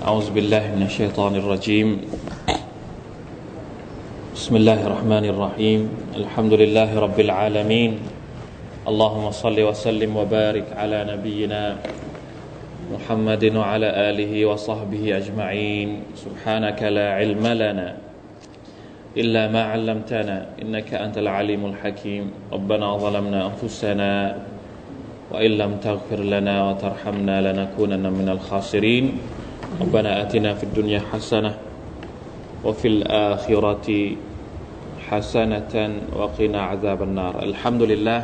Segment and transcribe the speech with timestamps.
[0.00, 1.88] أعوذ بالله من الشيطان الرجيم.
[4.32, 5.80] بسم الله الرحمن الرحيم.
[6.16, 8.00] الحمد لله رب العالمين.
[8.88, 11.76] اللهم صل وسلم وبارك على نبينا
[12.96, 16.16] محمد وعلى آله وصحبه أجمعين.
[16.16, 17.88] سبحانك لا علم لنا
[19.20, 22.48] إلا ما علمتنا إنك أنت العليم الحكيم.
[22.48, 24.12] ربنا ظلمنا أنفسنا
[25.28, 29.36] وإن لم تغفر لنا وترحمنا لنكونن من الخاسرين.
[29.81, 31.51] ربنا آتنا في الدنيا حسنة
[32.65, 33.87] وفي الآخرة
[35.09, 35.73] حسنة
[36.17, 38.21] وقنا عذاب النار الحمد لله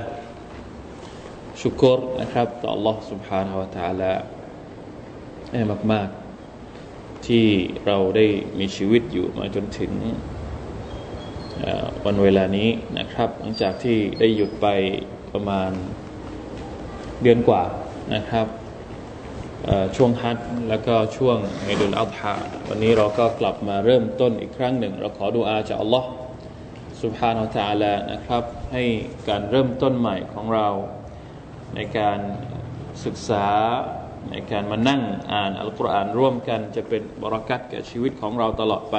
[1.61, 4.11] ชุกรนะครับต่อ Allah سبحانه และ تعالى
[5.51, 6.07] ให้มาก
[6.67, 7.45] ๆ ที่
[7.85, 8.25] เราได้
[8.59, 9.91] มีชีวิตอยู่มาจนถึง
[12.05, 12.69] วันเวลานี้
[12.99, 14.67] นะครับ หลังจากที่ได้หยุดไป
[15.31, 15.71] ประมาณ
[17.21, 17.63] เดือนกว่า
[18.15, 18.47] นะครับ
[19.96, 20.38] ช่วงฮัท
[20.68, 22.34] และก็ช่วงไอดุลอัลฮะ
[22.68, 26.08] วันนี้เราก็กลับมาเริ่มต้นอีกครั้งหนึ่ง เราขอดูอาจากอัลลอฮ์
[27.02, 28.84] สุบฮานอัลตะลานะครับ ให้
[29.28, 30.68] การเริ่มต้นใหม่ของเรา
[31.74, 32.18] ในการ
[33.04, 33.46] ศึกษา
[34.30, 38.96] ในการมานั่งอ่านอัลกุรอานร่วมกันจะเป็นบรารักัตแก่ชีวิตของเราตลอดไป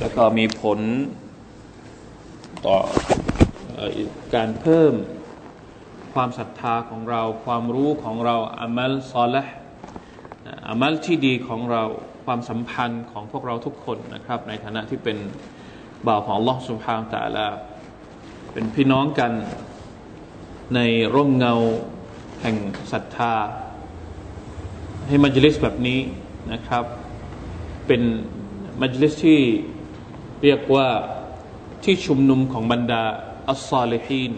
[0.00, 0.80] แล้วก็มีผล
[2.66, 2.76] ต่อ
[4.34, 4.94] การเพิ่ม
[6.14, 9.54] ความศรัทธาของเรา ความรู้ของเราอามัลซอลห์
[10.68, 11.82] อามัลที่ดีของเรา
[12.24, 15.18] ความสัมพันธ์ของพวกเราทุกคนนะครับ ในฐานะที่เป็น
[16.06, 17.46] บ่าวของลอสุภาพแต่ละ
[18.52, 19.32] เป็นพี่น้องกัน
[20.74, 20.80] ใน
[21.14, 21.54] ร่มเงา
[22.40, 22.56] แห่ง
[22.92, 23.34] ศรัทธา
[25.06, 26.00] ให้มัจลิสแบบนี้
[26.52, 26.84] นะครับ
[27.86, 28.02] เป็น
[28.80, 29.40] มัจลิสที่
[30.42, 30.88] เรียกว่า
[31.84, 33.02] ที่ชุมนุมของบรรดา
[33.48, 34.32] อัลซอลิฮีน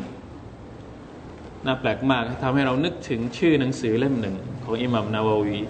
[1.67, 5.61] น่าแปลกมากทำให้เรานึกถึงชื่อหนังสือเล่มหนึ่งของอิหมัมนาวาวี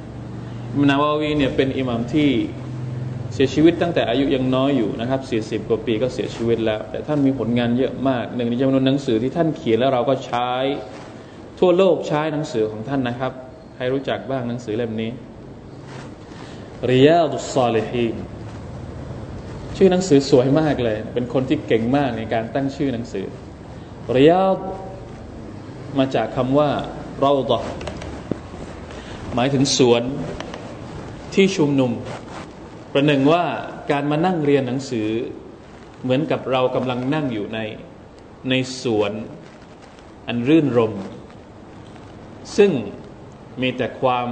[0.73, 2.31] อิมนาวาวีเนี่ยเป็นอิหมัมที่
[3.35, 5.21] เสียชีวิตตั้งแต่อายุยังน้อยอยู่นะครับ
[5.63, 10.51] 40 กว่าปีก็เสียชีวิตแล้ว แต่ท่านมีผลงานเยอะมาก หนึ่งในจำนวนหนังสือที่ท่านเขียนแล้วเราก็ใช้
[11.59, 13.33] ทั่วโลกใช้หนังสือของท่านนะครับ
[13.75, 15.11] ใครรู้จักบ้างหนังสือเล่มนี้
[16.91, 18.17] ริยาดุสซาเลฮีน
[19.77, 23.27] ชื่อหนังสือสวยมากเลย เป็นคนที่เก่งมากในการตั้งชื่อหนังสือ
[24.17, 24.57] ริยาด
[25.99, 26.71] มาจากคำว่า
[27.21, 27.61] เราดอ
[29.35, 30.03] หมายถึงสวน
[31.35, 31.93] ที่ชุมนุม
[32.93, 33.45] ประหนึ่งว่า
[33.91, 35.09] การมานั่งเรียนหนังสือ
[36.03, 37.59] เหมือนกับเรากำลังนั่งอยู่ใน
[38.49, 39.13] ในสวน
[40.27, 40.95] อันรื่นรม
[42.57, 42.71] ซึ่ง
[43.63, 44.29] มีแต่ความ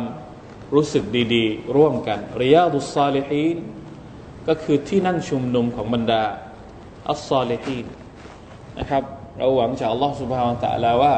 [0.74, 1.04] รู้สึก
[1.34, 3.56] ดีๆ ร่วมกันริยาดุสซาลิฮีน
[4.48, 6.22] ก็คือที่นั่งชุมนุมของบรรดา
[7.08, 7.86] อัลซาลิฮีน
[8.78, 9.02] นะครับ
[9.38, 11.14] เราหวังจากอัลลอฮฺสุบฮานตะลาว่า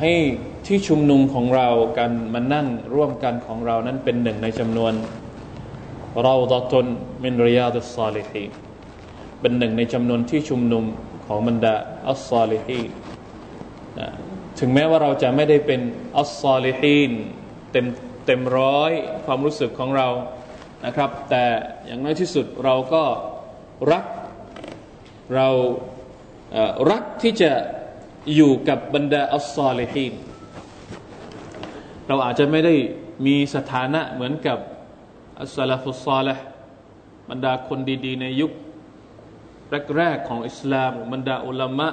[0.00, 0.12] ให้
[0.66, 1.68] ที่ชุมนุมของเรา
[1.98, 4.92] การมานั่งร่วมกันของเรานั้นเป็นหนึ่งในจำนวน
[6.22, 6.86] เราดตน
[7.22, 8.44] มินริยาดุสซาลิฮี
[9.40, 10.84] เป็นหนึ่งในจำนวนที่ชุมนุม
[11.26, 11.74] ของบรรดา
[12.08, 12.80] อัลซาลิฮี
[14.58, 15.80] ถึงแม้ว่าเราจะไม่ได้เป็น
[16.16, 17.12] อัลซาลิฮีน
[17.72, 17.86] เต็ม
[18.26, 18.92] เต็มร้อย
[19.24, 20.08] ความรู้สึกของเรา
[20.86, 21.44] นะครับ แต่
[21.86, 23.04] อย่างน้อยที่สุดเราก็
[23.92, 24.04] รัก
[25.34, 25.48] เรา
[26.90, 27.50] รักที่จะ
[28.34, 30.14] อยู่กับบรรดาอัลซอลิฮีน
[32.08, 32.74] เราอาจจะไม่ได้
[33.26, 34.58] มีสถานะเหมือนกับ
[35.42, 36.42] อัสลาฟุซอลห์
[37.30, 38.52] บรรดาคนดี ๆ ในยุค
[39.96, 41.88] แรกๆของอิสลามบรรดาอุลามะ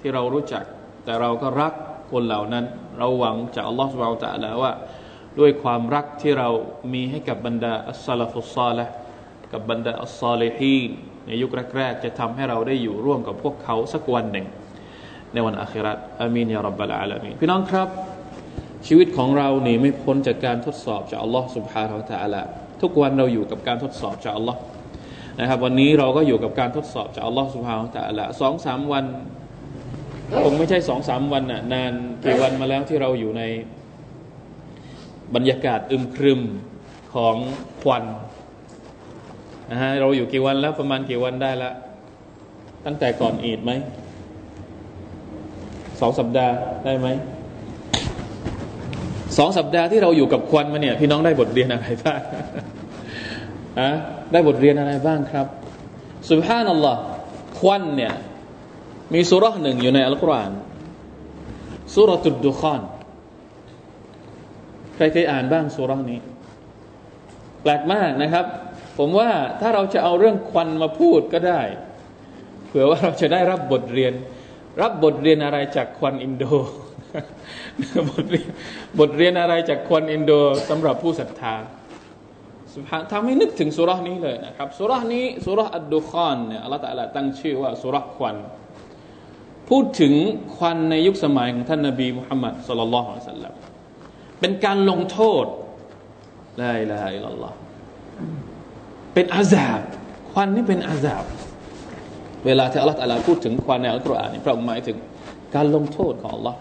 [0.00, 0.64] ที่เรารู้จัก
[1.04, 1.72] แต่เราก็รัก
[2.10, 2.64] คนเหล่านั้น
[2.98, 4.72] เราหวังจากอัลลอฮฺสุบไบร์ตะลาว่า
[5.38, 6.48] ด้วยความรักที่เรา
[6.92, 8.92] มีให้กับบรรดาอัสลาฟุซอลห์
[9.52, 10.90] กับบรรดาอัลซอลิฮีน
[11.26, 14.46] ในยุคแรกๆจะทำให้เราได้อยู่ร่วมกับพวกเขาสักวันหนึ่ง
[15.33, 17.87] ในวันอาคิรัตอามีนยารับบะลอาลามีพี่น้องครับ
[18.87, 22.41] ชีวิตของเราหนีไม่พ้นจากการทดสอบจากอัลลอฮ์ سبحانه และ تعالى
[22.81, 24.59] ทุกวันเราอยู่กับการทดสอบจากอัลลอฮ์
[25.39, 29.05] นะครับ วันนี้เราก็อยู่กับการทดสอบจากอัลลอฮ์ سبحانه และ تعالى สองสามวัน
[30.43, 31.93] คงไม่ใช่สองสามวันน่ะนาน
[32.23, 33.43] กี่วันมาแล้วที่เราอยู่ใน
[35.35, 36.41] บรรยากาศอึมครึม
[37.13, 37.35] ของ
[37.81, 38.03] ควัน
[39.71, 41.71] นะฮะเราอยู่กี่วันแล้วประมาณกี่วันได้ละ
[42.85, 43.71] ตั้งแต่ก่อนอีดไหม
[46.00, 46.54] สองสัปดาห์
[46.84, 47.08] ได้ไหม
[49.38, 52.20] สองสัปดาห์ที่เราอยู่กับควันมาเนี่ย พี่น้องได้บทเรียนอะไรบ้าง
[53.80, 53.90] อะ
[54.32, 55.46] ได้บทเรียนอะไรบ้างครับ
[56.30, 57.00] สุบฮานัลลอฮ์
[57.58, 58.12] ควันเนี่ย
[59.14, 60.52] มีสุรษหนึ่งอยู่ในอัลกุรอาน
[61.94, 62.82] สุรตุดดุคอน
[64.94, 66.20] ใครเคยอ่านบ้างสุรษนี้
[67.62, 68.46] แปลกมากนะครับ
[68.98, 69.30] ผมว่า
[69.60, 71.60] ถ้าเราจะเอาเรื่องควันมาพูดก็ได้
[72.66, 74.12] เผื่อว่าเราจะได้รับบทเรียน
[74.80, 76.44] รับบทเรียนอะไรจากควันอินโด
[78.10, 78.48] บทเรียน
[78.98, 80.32] บทเรียนอะไรจากควันอินโด
[80.68, 81.54] สำหรับผู้ศรัทธา
[82.74, 88.36] สุภาทำให้นึกถึงสุรานี้เลยนะครับสุรานี้สุราอัดดุคอนเนี่ยอัลลอฮฺตะลาตั้งชื่อว่าสุราควัน
[89.68, 90.14] พูดถึง
[90.56, 93.54] ควันในยุคสมัยของท่านนบีมุฮัมมัดสุลลัลลอฮุสัลลัม
[94.40, 95.46] เป็นการลงโทษ
[96.60, 97.52] ลาอิลาฮะอิลลัลลอฮ
[99.14, 99.82] เป็นอาซาบ
[100.32, 101.24] ควันนี่เป็นอาซาบ
[102.45, 104.97] เวลาที่อัลลอฮฺตะลาพูดถึงควันในอัลกุรอานนี่พระองค์หมายถึง
[105.55, 106.57] การลงโทษของอัลลอฮ์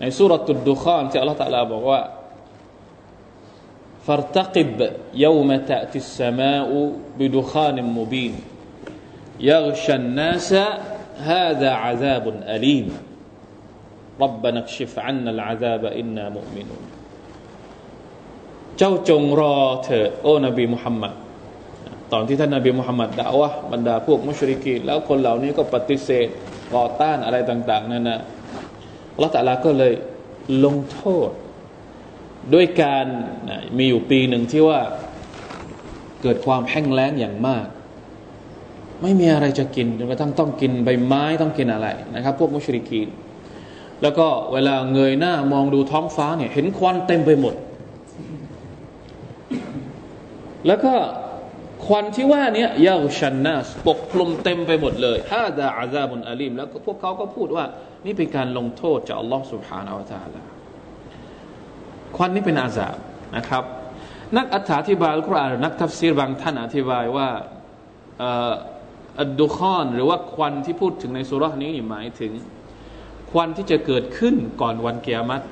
[0.00, 2.00] ในสุรตุดดุคอนที่อัลลอฮฺตะลาบอกว่า
[4.06, 6.70] فارتقب يوم تأتي السماء
[7.18, 8.34] بدخان مبين
[9.40, 10.50] يغشى الناس
[11.16, 12.86] هذا عذاب أليم
[14.20, 16.84] ربنا اكشف عنا العذاب إنا مؤمنون
[18.78, 21.12] เจ้าจงรอเถิดโอ้นบีมุฮัมมัด
[22.13, 26.27] ตอนที่ท่านนบีมุฮัมมัดด่าวะบรรดาพวกมุชริกีแล้วคนเหล่านี้ก็ปฏิเสธ
[26.75, 28.19] ต่อต้านอะไรต่าง ๆนั่นนะ
[29.13, 29.93] อัลลอฮฺตลาก็เลย
[30.65, 31.29] ลงโทษ
[32.53, 33.05] ด้วยการ
[33.77, 34.79] มีอยู่ปีหนึ่งที่ว่า
[36.21, 37.65] เกิดความแห้งแล้งอย่างมาก
[39.01, 43.07] ไม่มีอะไรจะกินจนกระทั่งต้องกินใบไม้ต้องกินอะไรนะครับ พวกมุชริกีน
[44.01, 47.55] แล้วก็เวลาเงยหน้ามองดูท้องฟ้าเนี่ยเห็นควันเต็มไปหมด
[50.67, 50.93] แล้วก็
[51.87, 57.65] ควันที่ว่านี้ยาชันนาสปกคลุมเต็มไปหมดเลยฮาดาอาซาบุนอาลีมแล้วก็พวกเขาก็พูดว่า
[58.05, 60.47] นี่เป็นการลงโทษจากอัลลอฮ์สุบฮานาอัลลอฮ์
[62.15, 62.95] ควันนี้เป็นอาซาบ
[63.35, 63.63] นะครับ
[64.37, 64.57] นักอ
[64.89, 67.29] ธิบายอัลกุรอานนักทัฟซีรบางท่านอธิบายว่า
[69.21, 72.31] อัดดุคอน หรือว่าควันที่พูดถึงในสุรานี้หมายถึง
[73.31, 75.45] ควันที่จะเกิดขึ้นก่อนวันเกียรติ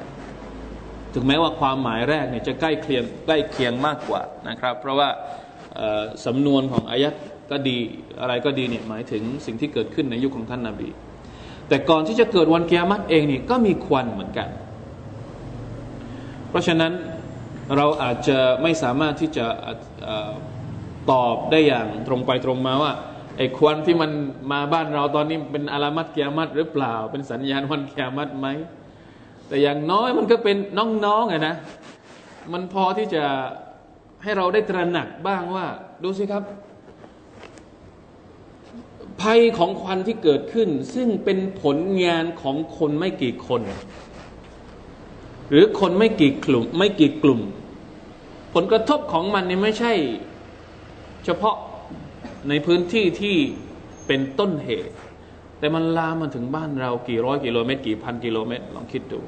[1.14, 5.10] ถึงแม้ว่าความหมายแรกเนี่ยจะใกล้เคียงใกล้เคียงมากกว่านะครับ เพราะว่า
[6.26, 7.14] สำนวนของอายัด
[7.52, 7.78] ก็ดี
[8.22, 10.90] อะไรก็ดีเนี่ยหมายถึงสิ่งที่เกิดขึ้นในยุคของท่านนาบี
[11.68, 14.50] แต่ก่อนที่จะเกิดวันเกียรติเองนี่ก็มีควันเหมือนกัน
[16.50, 16.92] เพราะฉะนั้น
[17.76, 19.46] เราอาจจะไม่สามารถที่จะ
[21.12, 22.92] ตอบได้อย่างตรงไปตรงมาว่า
[23.38, 24.12] ไอ้ควันที่มัน
[24.52, 28.48] มาบ้านเราตอนนี้เป็นอารามัดเกียรติหรือเปล่า เป็นสัญญาณวันเกียรติไหม
[29.48, 30.58] แต่อย่างน้อยมันก็เป็น
[31.06, 31.56] น้องๆไงนะ
[32.54, 33.24] มันพอที่จะ
[34.24, 35.66] ให้เราได้ตระหนักบ้างว่า
[36.04, 36.44] ดูสิครับ
[39.22, 43.62] ภัยของควันที่เกิดขึ้น ซึ่งเป็นผลงานของคนไม่กี่คน
[45.50, 47.42] หรือคนไม่กี่กลุ่ม ไม่กี่กลุ่ม
[48.54, 49.94] ผลกระทบของมันนี่ไม่ใช่
[51.26, 51.56] เฉพาะ
[52.50, 53.36] ในพื้นที่ที่
[54.08, 54.94] เป็นต้นเหตุ
[55.60, 59.20] แต่มันลามมาถึงบ้านเรากี่ร้อยกิโลเมตร กี่พันกิโลเมตร ลองคิดดู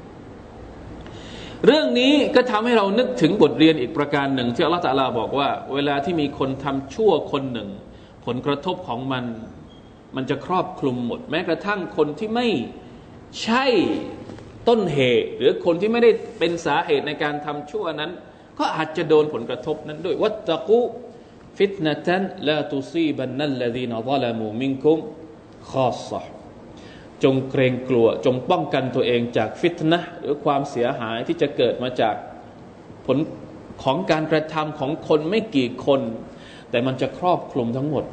[1.64, 7.68] เรื่องนี้ก็ทำให้เรานึกถึงบทเรียนอีกประการหนึ่งที่อัลลอฮฺตาลาบอกว่า เวลาที่มีคนทำชั่วคนหนึ่ง
[8.26, 9.24] ผลกระทบของมัน
[10.16, 12.48] มันจะครอบคลุมหมด แม้กระทั่งคนที่ไม่
[13.42, 13.64] ใช่
[14.68, 18.10] ต้นเหตุ หรือคนที่ไม่ได้เป็นสาเหตุในการทำชั่วนั้น
[18.58, 20.80] ก็อาจจะโดนผลกระทบนั้นด้วยวัตตะกุ
[21.58, 24.98] ฟิตนะตันลาตุซีบันนัลลดีนอัลลมูมิงคุม
[25.70, 26.35] ขอสะ
[27.24, 32.14] จงเกรงกลัว จงป้องกันตัวเองจากฟิตนะหรือความเสียหายที่จะเกิดมาจาก
[33.06, 33.18] ผล
[33.82, 36.00] ของการกระทำของคนไม่กี่คน
[36.70, 38.04] แต่มันจะครอบคลุมทั้งหมด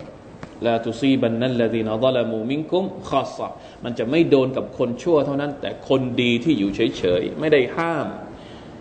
[0.66, 3.40] ลาตุซีบันนั่นลลดีนอัลลมูมิงคุมขอส
[3.84, 8.08] มันจะไม่โดนกับคนชั่วเท่านั้น แต่คนดีที่อยู่เฉยๆ ไม่ได้ห้าม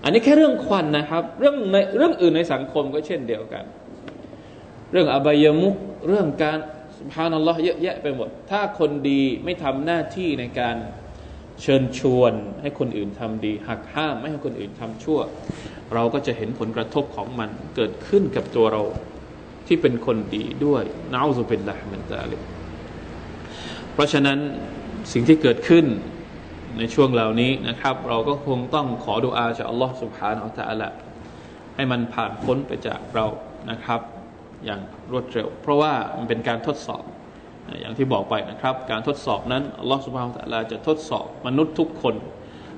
[0.02, 3.64] อันนี้แค่เรื่องควันนะครับ เรื่องในเรื่องอื่นในสังคมก็เช่นเดียวกัน
[4.92, 5.74] เรื่องอบายมุก
[6.08, 6.58] เรื่องการ
[7.02, 10.76] สุภานัลลอฮ์เยอะแยะไปหมด ถ้าคนดีไม่ทำหน้าที่ในการ
[11.62, 15.20] เชิญชวนให้คนอื่นทำดี หักห้ามไม่ให้คนอื่นทำชั่ว
[15.94, 18.82] เราก็จะเห็นผลกระทบของมันเกิดขึ้นกับตัวเรา
[19.66, 20.82] ที่เป็นคนดีด้วย
[21.12, 22.36] นาอุสุบิลละมันตาลิ
[23.92, 24.38] เพราะฉะนั้น
[25.12, 25.84] สิ่งที่เกิดขึ้น
[26.78, 30.96] ในช่วงเหล่านี้นะครับ เราก็คงต้องขอดุอาจากอัลลอฮ์สุบฮานอัลตลอฮ์
[31.74, 33.26] ให้มันผ่านพ้นไปจากเรา
[33.70, 34.00] นะครับ
[34.64, 34.80] อย่าง
[35.12, 37.02] รวดเร็ว เพราะว่ามันเป็นการทดสอบ
[37.80, 42.14] อย่างที่บอกไปนะครับ การทดสอบนั้นลอฮฺสุบฮานตะลาจะทดสอบมนุษย์ทุกคน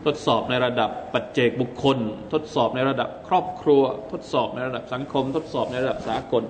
[0.07, 1.99] ทดสอบในระดับปัจเจกบุคคล
[2.33, 6.45] ทดสอบในระดับครอบครัว ทดสอบในระดับสังคม ทดสอบในระดับสากล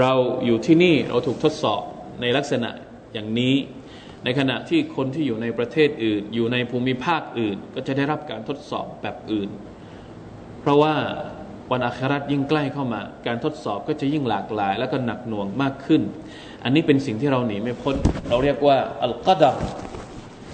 [0.00, 0.12] เรา
[0.44, 1.82] อยู่ที่นี่เราถูกทดสอบ
[2.20, 2.70] ในลักษณะ
[3.14, 3.54] อย่างนี้
[4.24, 9.50] ในขณะที่คนที่อยู่ในประเทศอื่น อยู่ในภูมิภาคอื่น ก็จะได้รับการทดสอบแบบอื่น
[10.60, 10.94] เพราะว่า
[11.72, 16.02] วันอาคราตยิ่งใกล้เข้ามา การทดสอบก็จะยิ่งหลากหลาย และก็หนักหน่วงมากขึ้น
[16.64, 17.96] อันนี้เป็นสิ่งที่เราหนีไม่พ้น
[18.28, 19.56] เราเรียกว่าอัลกัดร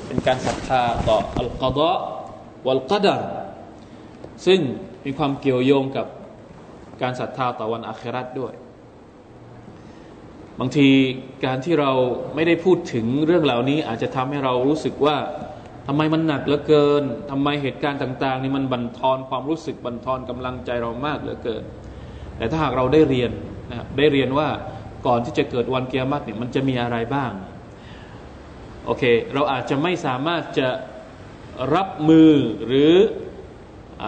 [0.06, 1.96] เป็นการศรัทธาต่ออัลกัดะ
[2.66, 3.20] วัลกัดร
[4.46, 4.60] ซึ่ง
[5.04, 6.06] มีความเกี่ยวโยงกับ
[7.02, 8.52] การศรัทธาต่อวันอาคราตด้วย
[10.58, 10.88] บางที
[11.44, 11.92] การที่เรา
[12.34, 15.16] ไม่ได้พูดถึงเรื่องเหล่านี้อาจจะทำให้เรารู้สึกว่า
[15.92, 21.62] ทำไมมันหนักเหลือเกินทำไมเหตุการณ์ต่าง ๆ นี่มันบั่นทอนความรู้สึกบั่นทอนกำลังใจเรามากเหลือเกิน
[22.36, 23.30] แต่ถ้าหากเราได้เรียน
[23.70, 24.48] นะครับได้เรียนว่า
[25.06, 27.32] ก่อนที่จะเกิดวันเกียรติเนี่ยมันจะมีอะไรบ้าง
[28.84, 29.02] โอเค
[29.34, 30.68] เราอาจจะไม่สามารถจะ
[31.74, 32.32] รับมือ
[32.66, 32.92] หรือ
[34.02, 34.04] อ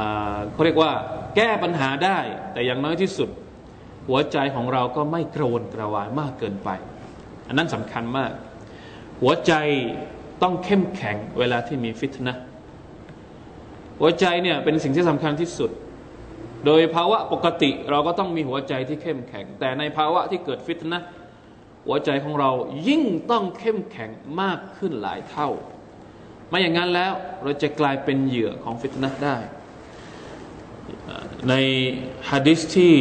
[0.53, 0.93] เขาเรียกว่า
[1.37, 2.19] แก้ปัญหาได้
[2.53, 3.29] แต่อย่างน้อยที่สุด
[4.09, 6.69] หัวใจของเราก็ไม่กระวนกระวายมากเกินไป
[7.49, 8.33] อันนั้นสำคัญมาก
[9.21, 9.53] หัวใจ
[10.43, 12.35] ต้องเข้มแข็งเวลาที่มีฟิตนะ
[14.01, 15.71] หัวใจเนี่ยเป็นสิ่งที่สำคัญที่สุด
[16.67, 21.01] โดยภาวะปกติเราก็ต้องมีหัวใจที่เข้มแข็ง แต่ในภาวะที่เกิดฟิตนะ
[21.87, 22.51] หัวใจของเรา
[22.89, 25.49] ยิ่งต้องเข้มแข็งมากขึ้นหลายเท่า
[26.49, 29.37] ไม่อย่างนั้นแล้วเราจะกลายเป็นเหยื่อของฟิตนะได้
[31.49, 31.55] ใน
[32.31, 32.95] ฮะดิษที่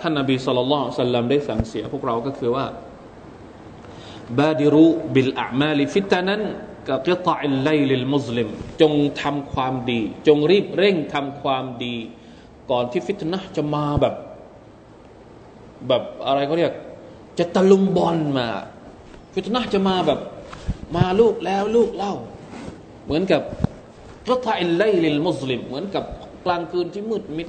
[0.00, 2.64] ท่านนบีصلى الله عليه وسلمได้สั่งเสียพวกเราก็คือว่า
[4.38, 6.42] بادروا بالأعمال فتنا
[6.88, 8.48] كقطع الليل المظلم
[8.80, 8.92] จง
[9.22, 11.94] ทำความดี จงรีบเร่งทำความดี
[12.70, 14.14] ก่อนที่ฟิตนะจะมาแบบ
[15.88, 16.72] แบบอะไรเขาเรียก
[17.38, 18.46] จะตะลุมบอลมา
[19.34, 20.20] ฟิตนะจะมาแบบ
[20.96, 22.14] มาลูกแล้วลูกเล่า
[23.04, 26.04] เหมือน كقطع الليل المظلم เหมือนกับ
[26.44, 27.48] กลางคืนที่มืดมิด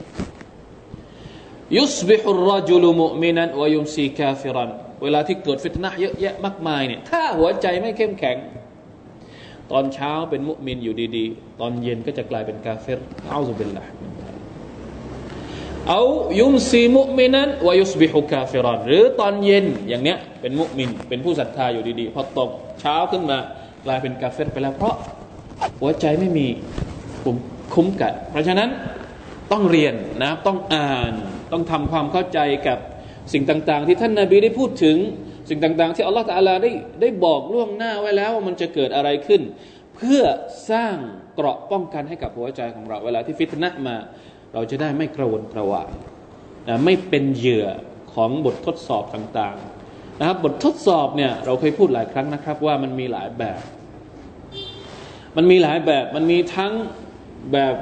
[1.77, 4.71] يصبح الرجل مؤمنا ويمسي كافرا
[5.03, 8.37] เวลาที่เกิดฟิตนะเยอะแยะมากมายเนี่ยถ้าหัวใจไม่เข้มแข็ง
[9.71, 12.99] ตอนเช้าเป็นมุมินอยู่ดีๆ ตอนเย็นก็จะกลายเป็นกาเฟร
[13.29, 13.85] เอาซุบิลละ
[15.89, 16.01] เอา
[16.39, 22.49] ยุมซีมุมินันวายุสบิฮุกาเฟรันหรือตอนเย็นอย่างเนี้ยเป็นมุมิน เป็นผู้ศรัทธาอยู่ดีๆ พอตก
[22.79, 23.37] เช้าขึ้นมา
[23.85, 24.95] กลายเป็นกาเฟรไปแล้ว เพราะ
[25.81, 26.47] หัวใจไม่มี
[27.73, 28.69] คุ้มกันเพราะฉะนั้น
[29.51, 31.13] ต้องเรียนนะต้องอ่าน
[31.51, 32.79] ต้องทำความเข้าใจกับ
[33.33, 34.97] สิ่งต่าง ๆ ที่ท่านนาบีได้พูดถึง
[35.49, 39.41] สิ่งต่าง ๆ ที่อัลลอฮฺตาลาได้ได้บอกล่วงหน้าไว้แล้วว่ามันจะเกิดอะไรขึ้น
[39.95, 40.21] เพื่อ
[40.71, 40.95] สร้าง
[41.35, 43.95] เกราะป้องกันให้กับหัวใจของเรา เวลาที่ฟิตนะมา
[44.53, 45.89] เราจะได้ไม่กระวนกระวาย
[46.67, 47.67] นะไม่เป็นเหยื่อ
[48.13, 49.57] ของบททดสอบต่าง
[49.87, 53.61] ๆ นะครับ บททดสอบเนี่ยเราเคยพูดหลายครั้งนะครับ ว่ามันมีหลายแบบ
[55.37, 56.73] มันมีหลายแบบมันมีทั้ง
[57.53, 57.75] แบบ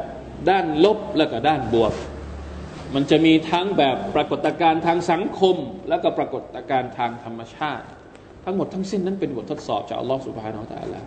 [0.50, 1.94] ด้านลบและก็ด้านบวก
[2.94, 5.56] มันจะมีทั้งแบบปรากฏการณ์ทางสังคม
[5.90, 7.86] และก็ปรากฏการณ์ทางธรรมชาติ
[8.46, 11.06] ทั้งหมดทั้งสิ้นนั้นเป็นบททดสอบจากอัลลอฮฺสุบฮานาอัลลอฮฺ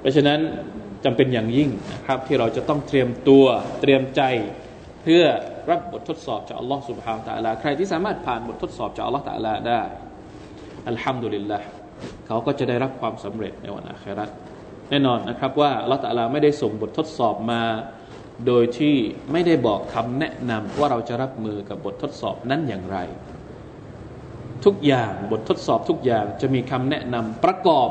[0.00, 0.38] เพราะฉะนั้น
[1.04, 3.44] จำเป็นอย่างยิ่งนะครับที่เราจะต้องเตรียมตัว
[3.80, 4.22] เตรียมใจ
[5.02, 5.24] เพื่อ
[5.70, 9.82] รับบททดสอบจากอัลลอฮฺสุบฮานาอัลลอฮฺใครที่สามารถผ่านบททดสอบจากอัลลอฮฺตะลาได้
[10.88, 11.58] อัลฮัมดุลิลละ
[12.26, 14.26] เขาก็จะได้รับความสำเร็จในวันอาครา
[14.90, 17.62] แน่นอนนะครับว่าอัลลอฮฺตะลาไม่ได้ส่งบททดสอบมา
[18.46, 18.96] โดยที่
[19.32, 22.98] ไม่ได้บอกคำแนะนำว่าเราจะรับมือกับบททดสอบนั้นอย่างไร
[24.64, 27.88] ทุกอย่างบททดสอบทุกอย่างจะมีคำแนะนำประกอบ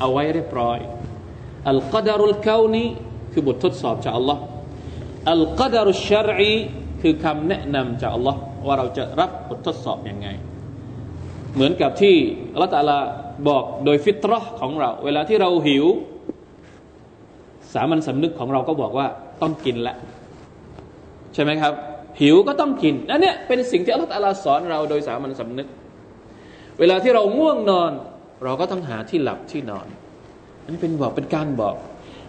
[0.00, 0.78] เอาไว้เรียบร้อย
[1.68, 2.84] อัลกัดารุลกาวนี
[3.32, 4.42] คือบททดสอบจากอัลลอฮ์
[5.30, 6.54] อัลกัดารุชารี
[7.02, 10.28] คือคำแนะนำจากอัลลอฮ์ว่าเราจะรับบททดสอบอยังไง
[11.54, 12.16] เหมือนกับที่
[12.52, 12.98] อัลลอฮ์ตาลา
[13.48, 15.84] บอกโดยฟิตรห์ของเรา เวลาที่เราหิว
[17.74, 19.06] สามัญสำนึกของเราก็บอกว่า
[19.42, 19.94] ต้องกินละ
[21.34, 21.72] ใช่ไหมครับ
[22.20, 25.68] หิวก็ต้องกินนั่นเนี่ยเป็นสิ่งที่อัลลอฮฺสอนเราโดยสามัญสำนึก
[26.80, 27.92] เวลาที่เราง่วงนอน
[28.44, 29.86] เราก็ต้องหาที่หลับที่นอน
[30.62, 31.76] อันนี้เป็นบอกเป็นการบอก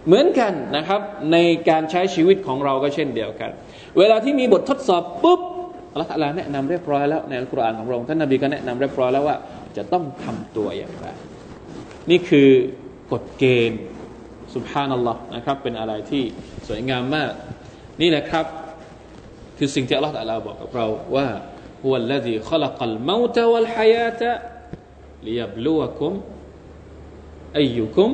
[0.06, 1.00] เหมือนกันนะครับ
[1.32, 1.36] ใน
[1.68, 3.50] การใช้ชีวิตของเราก็เช่นเดียวกัน
[3.98, 5.40] เวลาที่มีบททดสอบปุ๊บ
[5.92, 9.36] อัลลอฮฺแนะนำเรียบร้อยแล้วในอัลกุรอานของเราท่านนบีก็แนะนำเรียบร้อยแล้วว่า
[9.76, 11.06] จะต้องทำตัวอย่างไร
[12.10, 12.48] นี่คือ
[13.12, 13.80] กฎเกณฑ์
[14.54, 16.24] สุบฮานัลลอฮ์นะครับเป็นอะไรที่
[16.68, 17.32] สวยงามมาก
[18.00, 18.46] นี่แหละครับ
[19.58, 21.28] คือสิ่งที่อัลลอฮฺเราบอกกับเราว่า
[21.82, 24.30] ฮุวัลลดีขลักัลมาตะวัลฮายาตะ
[25.28, 26.12] ลียบลูวคุม
[27.58, 28.10] อายุคุม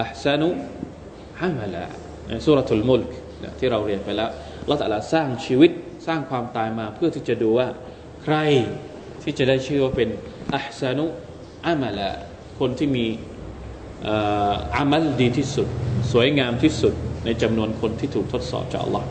[0.00, 0.48] อัพซานุ
[1.40, 1.84] ฮามละ
[2.26, 3.02] ในสุรทูลมุล
[3.42, 4.30] กที่เราเรียนไปแล้ว
[4.66, 5.70] เรตแต่ละสร้างชีวิต
[6.06, 7.68] สร้างความตายมาเพื่อที่จะดูว่า
[8.22, 8.36] ใคร
[9.22, 10.08] ที่จะได้ชื่อว่าเป็น
[10.54, 11.06] อัพซานุ
[11.66, 12.08] อามละ
[12.58, 13.06] คนที่มี
[14.76, 15.68] อามัลดีที่สุด
[16.12, 16.94] สวยงามที่สุด
[17.24, 19.06] ในจำนวนคนที่ถูกทดสอบจากอัลลอฮ์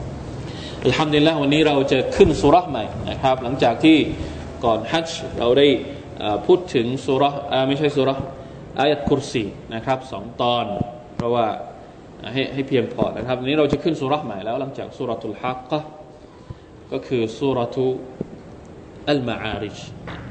[0.85, 3.97] อัลฮัมดุลิลละวันนี้เราจะขึ้นสุรษใหม่นะครับ หลังจากที่
[4.65, 5.67] ก่อนฮัจจ์เราได้
[6.45, 7.35] พูดถึงสุรษ
[7.67, 8.17] ไม่ใช่สุรษ
[8.79, 9.43] อายัดคุรซี
[9.73, 10.65] นะครับสองตอน
[11.15, 11.45] เพราะว่า
[12.33, 15.79] ให้ให้เพียงพอนะครับวันนี้เราจะขึ้นสุรษใหม่แล้ว หลังจากสุรทุลฮักกะ
[16.91, 17.85] ก็คือสุรทุ
[19.09, 19.77] อัลมาอาริช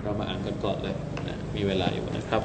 [0.03, 0.97] เรามาอ่านกันก่อนเลย
[1.57, 2.43] มีเวลาอยู่นะครับ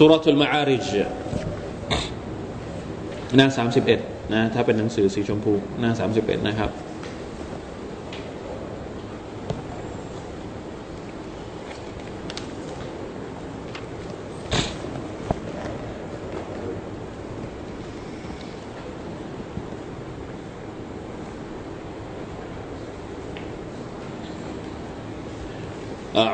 [0.00, 0.86] สุรทูลมาอาริจ
[3.36, 4.00] หน้าสามสิบเอ็ด
[4.34, 6.70] นะถ้าเป็นหนังสือสีชมพูหน้าสามสิบเอ็ดนะครับ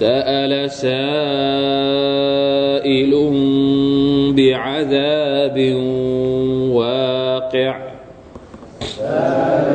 [0.00, 0.92] سأل سائل
[4.36, 5.58] بعذاب
[6.72, 7.76] واقع.
[8.80, 9.70] سأل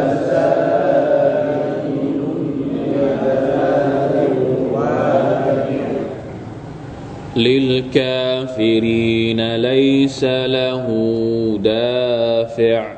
[7.35, 10.87] للكافرين ليس له
[11.63, 12.93] دافع.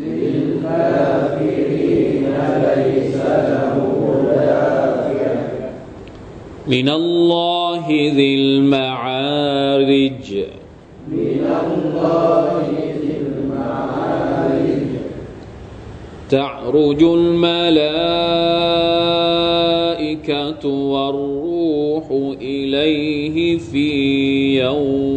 [0.00, 2.24] للكافرين
[2.64, 3.74] ليس له
[4.36, 5.38] دافع
[6.68, 10.28] من الله ذي المعارج.
[11.08, 12.68] من الله
[13.00, 14.88] ذي المعارج
[16.30, 18.28] تعرج الملائكة
[20.68, 22.10] والروح
[22.40, 23.88] إليه في
[24.60, 25.07] يوم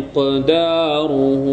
[0.00, 1.44] مقداره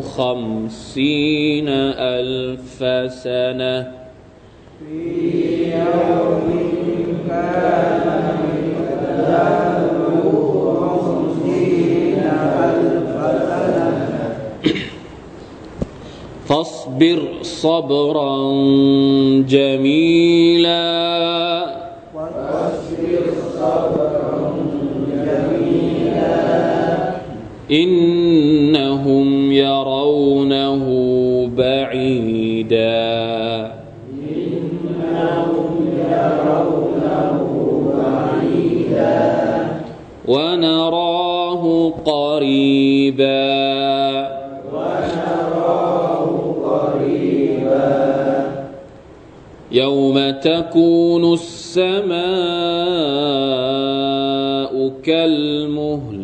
[0.00, 2.78] خمسين ألف
[3.12, 3.92] سنة.
[4.80, 6.48] في يوم
[7.28, 8.04] كان
[8.76, 9.80] مقداره
[11.06, 12.22] خمسين
[12.64, 13.86] ألف سنة
[16.48, 18.36] فاصبر صبرا
[19.48, 20.86] جميلا
[27.70, 30.84] إنهم يرونه
[31.56, 33.16] بعيدا.
[40.28, 43.46] ونراه قريبا.
[49.72, 52.16] يوم تكون السماء
[55.04, 56.15] كالمهل.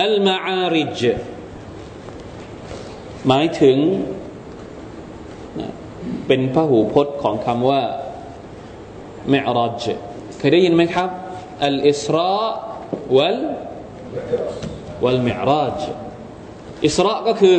[0.00, 1.00] อัลมาอาริจ
[3.28, 3.78] หมายถึง
[6.26, 7.82] เป็นพหูพจน์ของคำว่า
[9.30, 9.84] เมอรจ
[10.38, 11.10] เคยได้ยินไหมครับ
[11.66, 12.42] อัลอิสรา
[13.16, 13.38] วัล
[15.04, 15.80] วัลเมอรัจ
[16.86, 17.58] อิสราก็คือ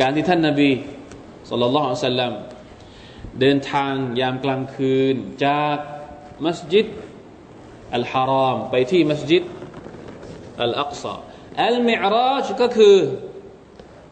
[0.00, 0.70] การที่ท่านนาบี
[1.48, 2.32] สุลต่านละฮ์สัลลัม
[3.40, 5.76] เดินทางยามกลางคืน จาก
[6.44, 6.86] มัสยิด
[7.94, 9.42] อัลฮารอมไปที่มัสยิด
[10.62, 11.14] อัลอักซา
[11.62, 12.96] อัลมิอราจก็คือ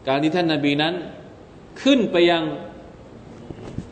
[0.09, 0.95] การที่ท่านนาบีนั้น
[1.83, 2.45] ขึ้นไปยัง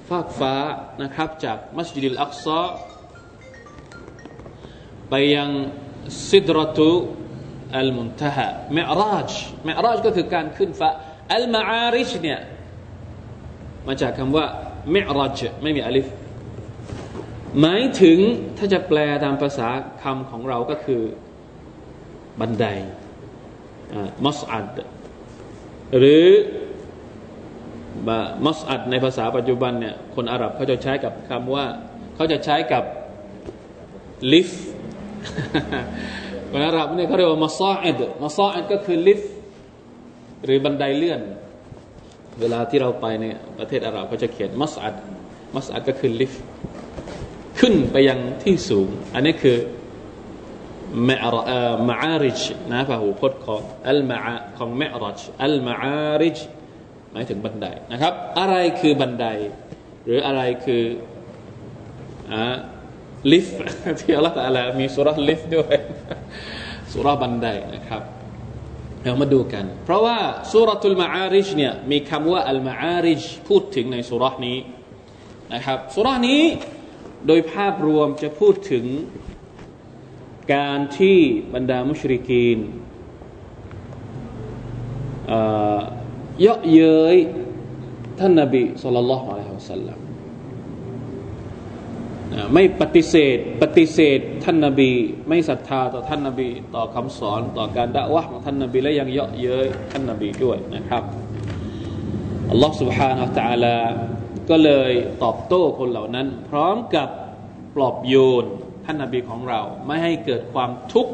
[0.09, 0.55] ฟากฟ้า
[1.03, 2.63] นะครับ จากมัสยิดอัลอักซา
[5.11, 5.49] ไปยัง
[6.31, 6.91] ซิดรตุ
[7.79, 9.31] อัลมุนตฮะมิอราจ
[9.69, 10.89] มิอราจก็คือการขึ้นฟ้า
[11.35, 12.41] อัลมาอาริชเนี่ย
[13.87, 14.47] มาจากคำว่า
[14.95, 16.07] มิอราจไม่มีอลิฟ
[17.61, 18.19] หมายถึง
[18.59, 19.69] ถ้าจะแปลตามภาษา
[20.03, 21.03] คำของเราก็คือ
[22.41, 22.67] บันได
[24.26, 24.66] มัสอัด
[25.98, 26.26] หรือ
[28.46, 31.64] มัสอัดในภาษาปัจจุบันเนี่ยคนอาหรับเขาจะใช้กับคำว่า
[32.14, 32.85] เขาจะใช้กับ
[34.33, 34.50] ลิฟ
[36.50, 39.20] คนอาหรับเนี่ยเขาเรียกว่ามัสอัดมัสอัดก็คือลิฟ
[40.44, 41.20] หรือบันไดเลื่อน
[42.40, 44.94] เวลาที่เราไปเนี่ยประเทศอาหรับเขาจะเขียนมัสอัด
[45.57, 46.33] มัสอัดก็คือลิฟ
[47.61, 49.57] ขึ้นไปยังที่สูง อันนี้คือ
[51.09, 51.16] มะ
[52.00, 52.40] อาริจ
[52.72, 54.18] นะพระหูพจน์ของอัลมา
[54.59, 56.38] ของมะรัจอัลมาอาริจ
[57.12, 59.26] หมายถึงบันไดนะครับ อะไรคือบันได
[60.05, 60.83] หรืออะไรคือ
[62.33, 62.55] อ่า
[63.33, 63.46] ลิฟ
[64.00, 65.76] ที่อัลลอฮฺตะลามีสุรษลิฟด้วย
[66.92, 68.03] สุรบันไดนะครับ
[69.05, 70.18] เรามาดูกัน เพราะว่า
[70.53, 74.59] สุรทูลมาอาริชเนี่ยมีคำว่าอัลมาอาริชพูดถึงในสุรนี้
[75.55, 76.42] นะครับสุรนี้
[77.26, 78.85] โดยภาพรวมจะพูดถึง
[80.54, 81.19] การที่
[81.54, 82.60] บรรดามุชริกีน
[86.41, 87.17] เยาะเย้ย
[88.19, 90.00] ท่านนบีสุลต่านละฮ์อะลัยฮิวสัลลัม
[92.54, 94.91] ไม่ปฏิเสธปฏิเสธท่านนบี
[95.28, 101.04] ไม่ศรัทธาต่อท่านนบี ต่อคำสอน ต่อการด่าวะของท่านนบีและยังเยาะเย้ยท่านนบีด้วยนะครับ
[102.52, 103.78] อัลลอฮ์ سبحانه และ تعالى
[104.50, 104.91] ก็เลย
[105.24, 107.10] ตอบโต้คนเหล่านั้น พร้อมกับ
[107.76, 108.45] ปลอบโยน
[108.92, 111.12] ท่านนบีของเรา ไม่ให้เกิดความทุกข์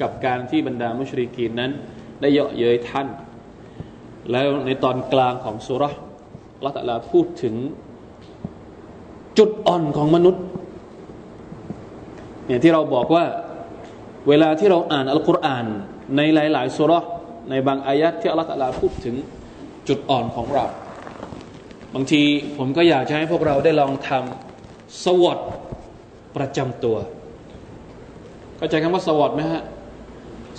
[0.00, 1.70] กับการที่บรรดามุชริกีนนั้น
[2.20, 3.08] ได้เยาะเย้ยท่าน
[4.30, 5.94] แล้วในตอนกลางของสุรษ
[6.64, 7.54] ละตัลลาพูดถึง
[9.38, 10.42] จุดอ่อนของมนุษย์
[12.46, 13.24] เนี่ยที่เราบอกว่า
[14.28, 15.66] เวลาที่เราอ่านอัลกุรอาน
[16.16, 17.04] ในหลาย ๆสุรษ
[17.50, 19.14] ในบางอายัดที่อัลลอฮฺตะลาพูดถึง
[19.88, 20.64] จุดอ่อนของเรา
[21.94, 22.22] บางที
[22.56, 25.38] ผมก็อยากจะให้พวกเราได้ลองทำสวด
[26.36, 26.96] ประจำตัว
[28.56, 29.62] เข้าใจคำว่าสวดไหมฮะ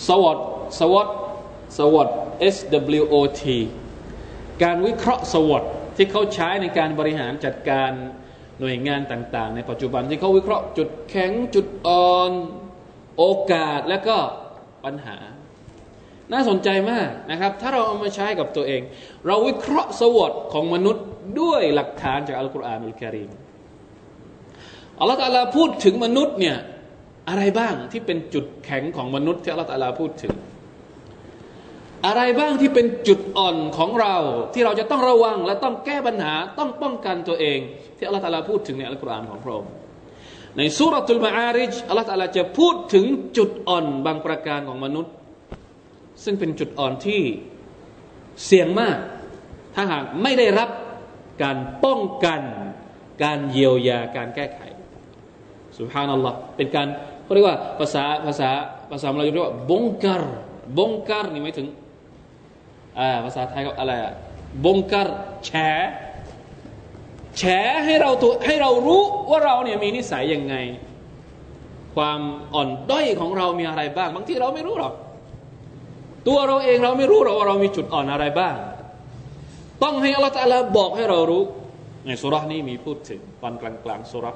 [0.08, 0.38] สวด
[0.80, 1.08] สวด
[1.78, 2.08] สวด
[2.56, 2.58] S
[3.02, 3.44] W O T
[4.64, 5.64] การวิเคราะห์สวด
[5.96, 7.92] ที่เขาใช้ในการบริหารจัดการ
[8.60, 12.32] หน่วยงานต่าง ๆ ในปัจจุบันที่เขาวิเคราะห์จุดแข็งจุดอ่อน
[13.18, 14.18] โอกาสและก็
[14.86, 15.18] ปัญหา
[16.32, 18.82] น่าสนใจมากนะครับ ถ้าเราเอามาใช้กับตัวเอง
[19.26, 21.06] เราวิเคราะห์สวดของมนุษย์
[21.42, 23.30] ด้วยหลักฐานจากอัลกุรอานอัลกิริม
[25.02, 26.58] อัลลอฮฺตาลาพูดถึงมนุษย์เนี่ย
[27.30, 30.34] อะไรบ้างที่เป็นจุดแข็งของมนุษย์ที่อัลลอฮฺตาลาพูดถึง
[32.06, 34.16] อะไรบ้างที่เป็นจุดอ่อนของเรา
[34.54, 37.60] ที่เราจะต้องระวังและต้องแก้ปัญหาต้องป้องกันตัวเอง
[37.98, 39.72] ที่อัลลอฮฺตาลาพูดถึงในอัลกุรอานของพระองค์
[40.58, 43.06] ในสุรทูลมาอาริจอัลลอฮฺตาลาจะพูดถึง
[43.38, 45.14] จุดอ่อนบางประการของมนุษย์
[46.24, 47.22] ซึ่งเป็นจุดอ่อนที่
[48.46, 48.98] เสี่ยงมาก
[49.76, 50.70] ถ้าหากไม่ได้รับ
[51.44, 52.42] การป้องกัน
[53.24, 54.60] การเยียวยาการแก้ไข
[55.78, 56.88] สุภานัลลอฮ์เป็นการ
[57.24, 58.50] เขาเรียกว่าภาษาภาษา
[58.92, 60.24] ภาษาเราเรียกว่าบงการ
[60.78, 61.68] บงการนี่หมายถึง
[63.00, 64.14] อ่าภาษาไทยก็อะไรอะ
[64.66, 65.08] บงการ
[65.46, 65.52] แฉ
[67.38, 67.44] แฉ
[67.86, 70.56] ให้เราตัวให้เรารู้ว่าเราเนี่ยมีนิสัยยังไง
[71.96, 72.22] ความ
[72.54, 74.94] อ่อนด้อยของเรามีอะไรบ้าง บางทีเราไม่รู้หรอก
[76.28, 78.56] ตัวเราเองเราไม่รู้หรอกว่าเรามีจุดอ่อนอะไรบ้าง
[79.84, 81.44] ต้องให้อัลลอฮฺบอกให้เรารู้
[82.08, 84.32] ในสุรานี้มีพูดถึงตอนกลางกลางสุรา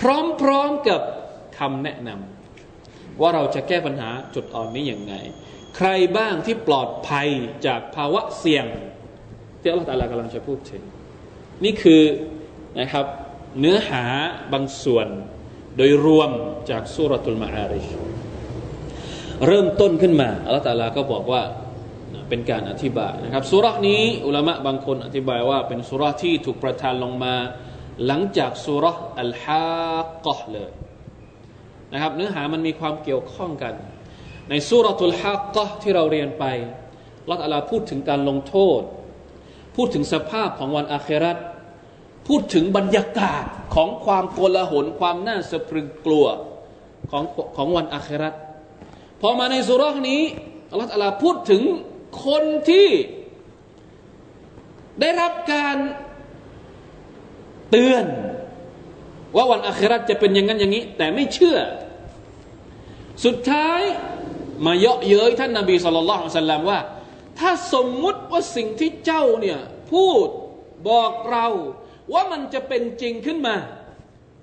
[0.06, 1.00] ร้อมๆกับ
[1.58, 5.14] คำแนะนำว่าเราจะแก้ปัญหาจุดอ่อนนี้อย่างไง
[5.76, 7.28] ใครบ้างที่ปลอดภัย
[7.66, 8.66] จากภาวะเสี่ยง
[9.60, 10.82] ที่อัลลอฮฺตาลากำลังจะพูดถึง
[11.64, 12.02] นี่คือ
[12.80, 13.06] นะครับ
[13.60, 14.04] เนื้อหา
[14.52, 15.06] บางส่วน
[15.76, 16.30] โดยรวม
[16.70, 17.86] จากสุรตุลมาอาริช
[19.46, 21.42] เริ่มต้นขึ้นมาอัลลอฮฺตาลาก็บอกว่า
[22.28, 27.34] เป็นการอธิบายนะครับสุรานี้อุลามะบางคนอธิบายว่าเป็นสุราที่ถูกประทานลงมา
[28.06, 28.84] หลังจากสุร
[29.20, 30.70] อัลฮะกะเลย
[31.92, 33.74] นะครับเนื้อหามันมีความเกี่ยวข้องกัน
[34.50, 36.44] ในสุรทูลฮักะที่เราเรียนไป
[37.30, 38.80] ลัตอัลาพูดถึงการลงโทษ
[39.76, 41.38] พูดถึงสภาพของวันอาคราต
[42.28, 46.26] พูดถึงบรรยากาศของความโกลาหลความน่าสะพรึงกลัว
[47.10, 47.24] ของ
[47.56, 48.34] ของวันอาคราต
[49.20, 50.22] พอมาในสุรนี้
[50.70, 51.62] อัลลอฮฺพูดถึง
[52.26, 52.88] คนที่
[55.00, 55.76] ได้รับการ
[57.70, 58.06] เตือน
[59.36, 61.58] ว่าวันอาคราตจะเป็นอย่างนั้นอย่างนี้ แต่ไม่เชื่อ
[63.24, 63.82] สุดท้าย
[64.66, 66.80] มาเยาะเย้ยท่านนาบีสุลต่านสัลลัมว่า
[67.38, 69.58] ถ้าสมมุติว่าสิ่งที่เจ้าเนี่ย
[69.92, 70.26] พูด
[70.88, 71.46] บอกเรา
[72.12, 73.56] ว่ามันจะเป็นจริงขึ้นมา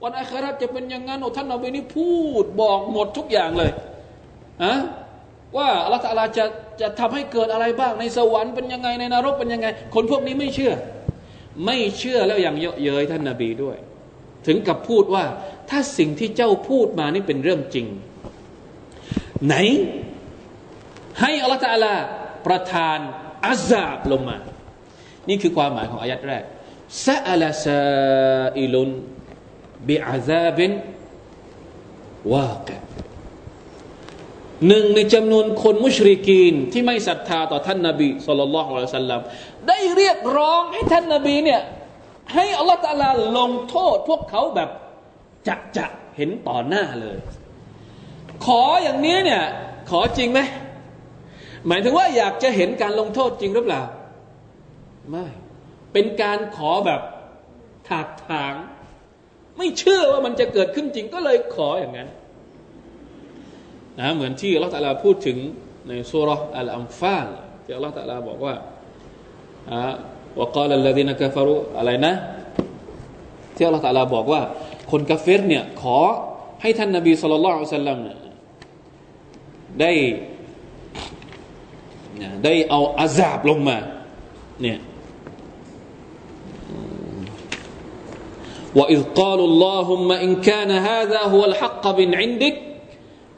[0.04, 3.72] วันอัคราจะเป็นอย่างนั้นโอ้ท่านนาบีนี่พูดบอกหมดทุกอย่างเลย
[4.64, 4.74] อะ
[5.58, 6.46] ว่าอัลลอฮฺจะ
[6.82, 10.74] จะทำให้เกิดอะไรบ้างในสวรรค์เป็นยังไงในนรกเป็นยังไง คนพวกนี้ไม่เชื่อ
[11.66, 13.78] ไม่เชื่อแล้วยังเยาะเย้ยท่านนาบีด้วย
[14.48, 15.26] ถึงกับพูดว่า
[15.70, 17.88] ถ้าสิ่งที่เจ้าพูดมานี่เป็นเรื่องจริง
[19.46, 19.56] ไหน
[21.22, 21.96] ให้อัลลอฮฺตาลา
[22.48, 23.00] ประทาน
[23.48, 24.38] อาซาบลงมา
[25.30, 26.44] นี่คือความหมายของอายัดแรก
[27.06, 28.90] ซาอัลซาอิลุน
[29.88, 30.72] บิอาซาบิน
[32.34, 32.70] วาก
[34.68, 39.22] หนึ่งในจำนวนคนมุชริกีนที่ไม่ศรัทธาต่อท่านนาบีสุลต่านละฮ์อัลลัม
[39.68, 41.62] ได้เรียกร้องให้ท่านนาบีเนี่ย
[42.34, 44.70] ให้อัลลอฮฺตาลาลงโทษพวกเขาแบบ
[45.48, 45.86] จะจะ
[46.18, 47.18] เห็นต่อหน้าเลย
[48.46, 49.44] ขออย่างนี้เนี่ย
[49.90, 50.40] ขอจริงไหม
[51.68, 53.82] หมายถึงว่าอยากจะเห็นการลงโทษจริงหรือเปล่า
[55.12, 55.26] ไม่
[55.94, 57.02] เป็นการขอแบบ
[57.90, 58.54] ถากถาง
[59.58, 62.10] ไม่เชื่อว่ามันจะเกิดขึ้นจริงก็เลยขออย่างนั้น
[64.00, 65.38] นะเหมือนที่อัลลอฮฺตาลาพูดถึง
[65.88, 67.28] ในสุรอัลอัมฟาล
[67.64, 68.54] ที่อัลลอฮฺตะลาบอกว่า
[69.73, 69.93] อ่า
[70.39, 72.15] ว่าล ق ล ا الذين كفروا อะไรนะ
[73.55, 74.43] ที่อัลลอฮฺตะลาบอกว่า
[74.91, 75.99] คนกาเฟรเนี่ยขอ
[76.63, 77.99] ให้ท่านนบีสุลต่านละสัลลัม
[79.81, 79.93] ได้
[82.45, 83.79] ได้เอาอาซาบลงมา
[84.63, 84.79] เนี่ย
[88.79, 92.57] وإذ قالوا اللهم إن كان هذا هو الحق من عندك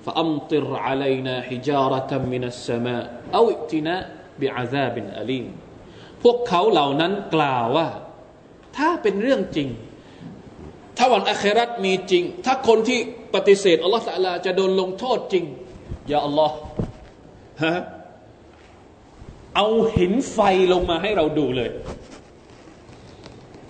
[0.04, 3.04] فأمطر علينا حجارة من السماء
[3.35, 3.94] أو ائتنا
[4.40, 5.46] بعذاب أليم
[6.23, 7.88] พวกเขาเหล่านั้นกล่าวว่า
[8.77, 9.67] ถ้าเป็นเรื่องจริง
[10.97, 12.99] ถ้าวันอาคิเราะฮฺมีจริง ถ้าคนที่
[13.36, 15.45] ปฏิเสธอัลลอฮฺ تعالى จะโดนลงโทษจริง
[16.07, 16.55] يا الله
[17.63, 17.75] ฮะ
[19.56, 20.39] เอาหินไฟ
[20.73, 21.69] ลงมาให้เราดูเลย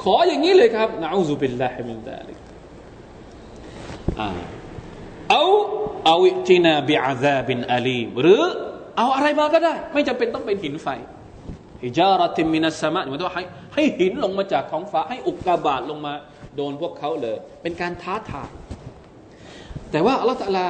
[0.04, 2.38] ขออย่างนี้เลยครับنعوذ بالله من ذلك
[5.30, 8.44] أو أو ائتنا بعذاب أليمหรือ
[8.98, 10.88] เอาอะไรมาก็ได้ ไม่จำเป็นต้องเป็นหินไฟ
[11.84, 16.13] ฮิจาระติมินัสมะหมายถึงว่าให้ให้หินลงมาจากท้องฟ้า ให้อุกกาบาตลงมา
[16.56, 18.50] โดนพวกเขาเลย เป็นการท้าทาย
[19.92, 20.66] แต่ว่าอัลลอฮฺตะลา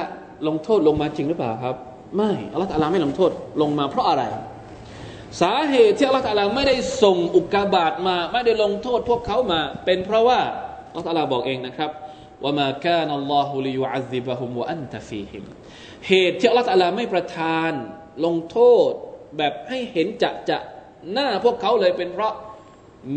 [0.48, 1.76] ลงโทษลงมาจริงหรือเปล่าครับ
[2.16, 3.30] ไม่อัลลอฮฺตะลาไม่ลงโทษ
[3.62, 4.22] ลงมาเพราะอะไร
[5.40, 10.40] สาเหตุที่อัลลอฮฺตะลาไม่ได้ส่งอุกกาบาตมา ไม่ได้ลงโทษพวกเขามา เป็นเพราะว่า
[10.88, 11.90] อัลลอฮฺตะลาบอกเองนะครับ
[12.42, 15.44] ว่ามาแค่นัลลอฮุลิยุอัซิบะฮุมวะอันตะฟีฮิม
[16.08, 17.72] เหตุที่อัลลอฮฺตะลาไม่ประทาน
[18.24, 18.90] ลงโทษ
[19.36, 20.58] แบบให้เห็นจะจะ
[21.12, 22.34] หน้าพวกเขาเลยเป็นเพราะ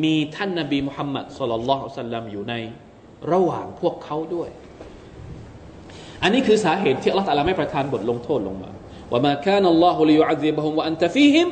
[0.04, 2.54] มีท่านนบีมุฮัมมัดสุลลัลลอฮุสัลลัมอยู่ใน
[3.32, 4.50] ระหว่างพวกเขาด้วย
[6.24, 8.72] อันนี้คือสาเหตุที่อัลลอฮฺไม่ประทานบทลงโทษลงมา
[9.12, 11.48] ว่ามาแค่นัลลอฮุลิยุอัซิบะฮุมวะอันตะฟีฮิม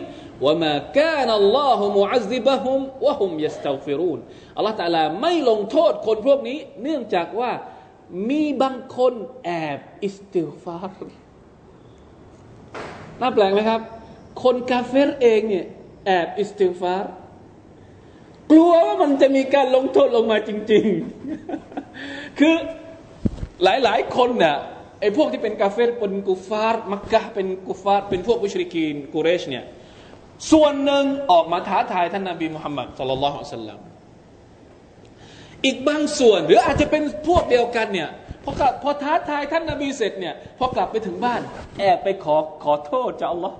[0.46, 4.20] ว่ามาแค่นัลลอฮุมุอัซิบะฮุมวะฮุมยัสตัฟิรูน
[4.58, 7.52] อัลลอฮฺตาลาไม่ลงโทษคนพวกนี้ เนื่องจากว่า
[8.30, 9.14] มีบางคน
[9.46, 11.00] แอบอิสติฟาร์
[13.22, 13.82] น่าแปลกไหมครับ
[14.44, 15.66] คนกาเฟรเองเนี่ย
[16.06, 17.12] แอบอิสติฟาร์
[18.52, 20.86] กลัวว่ามันจะมีการลงโทษลงมาจริง
[21.62, 22.56] ๆ คือ
[23.64, 24.58] หลายๆคนเนี่ย
[25.02, 29.66] ไอ้พวกที่เป็นกาเฟรเป็นกุฟาร์มักกะเป็นกุฟาร์เป็นพวกมุชริกีนกูเรชเนี่ย
[30.52, 33.80] ส่วนหนึ่งออกมาท้าทายท่านนาบีมุฮัมมัดصلى الله عليه وسلم
[35.66, 38.10] อีกบางส่วนหรืออาจจะเป็นพวกเดียวกันเนี่ย
[38.44, 38.52] พอ
[38.84, 41.42] พอท้าทายท่านนาบีเสร็จเนี่ยพอกลับไปถึงบ้าน
[41.80, 43.58] แอบไปขอขอโทษจากอัลลอฮ์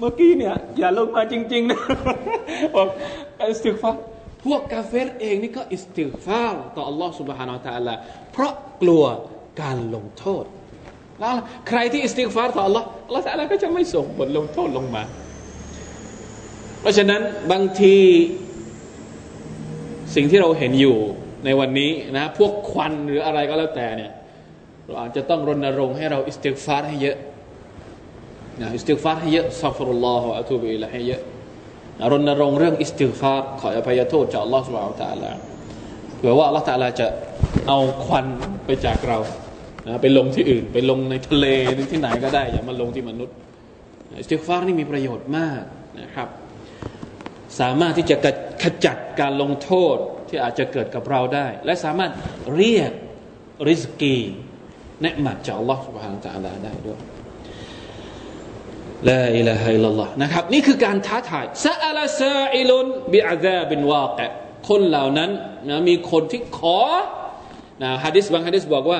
[0.00, 1.80] มื่อกี้เนี่ยอย่าลงมาจริงๆนะ
[2.74, 2.88] บอก
[3.50, 3.90] อิสติฟา
[4.44, 6.42] พวกกาเฟรเองนี่ก็อิสติฟา
[6.76, 7.94] ต่ออัลลอฮ์ سبحانه และ تعالى
[8.32, 9.04] เพราะกลัว
[9.62, 10.44] การลงโทษ
[11.20, 11.36] แล้ว
[11.68, 15.02] ใครที่อิสติฟาต่ออัลลอฮ์อัลลอฮ์ تعالى ก็จะไม่ส่งบทลงโทษลงมา
[16.80, 17.20] เพราะฉะนั้น
[17.52, 17.96] บางที
[20.14, 20.96] สิ่งที่เราเห็นอยู่
[21.44, 24.12] ในวันนี้นะพวกควันหรืออะไรก็แล้วแต่เนี่ย
[24.84, 27.16] เราอาจจะต้องรณรงค์ให้เราอิสติฟาร์ให้เยอะ
[28.61, 31.21] นะอิสติกฟารให้เยอะأستغفر الله وأتوب إليهให้เยอะ
[32.11, 35.31] รณรงค์เรื่องอิสติกฟารขออภัยโทษจากอัลลอฮฺ سبحانه وتعالى
[36.17, 37.07] เผื่อว่าอัลลอฮฺ تعالى จะ
[37.67, 38.25] เอาควัน
[38.65, 39.19] ไปจากเรา
[39.87, 41.45] นะไปลงที่อื่น ไปลงในทะเล
[41.91, 43.35] ที่ไหนก็ได้อย่ามาลงที่มนุษย์
[44.19, 45.61] อิสติกฟารนี่มีประโยชน์มาก
[46.01, 46.29] นะครับ
[47.59, 48.15] สามารถที่จะ
[48.63, 49.97] ขจัดการลงโทษ
[50.29, 52.11] ที่อาจจะเกิดกับเราได้ และสามารถ
[52.55, 52.91] เรียก
[53.69, 54.17] ริสกี
[55.01, 56.99] เนะมัดจากอัลลอฮฺสุบฮฺนตะลาได้ด้วย
[59.09, 64.19] لا إله إلا الله นะครับนี่คือการท้าทายسأل سائل بعذاب واقع
[64.69, 65.29] คนเหล่านั้น
[65.69, 66.79] นะมีคนที่ขอ
[67.83, 68.99] นะฮะดิษบางฮะดิษบอกว่า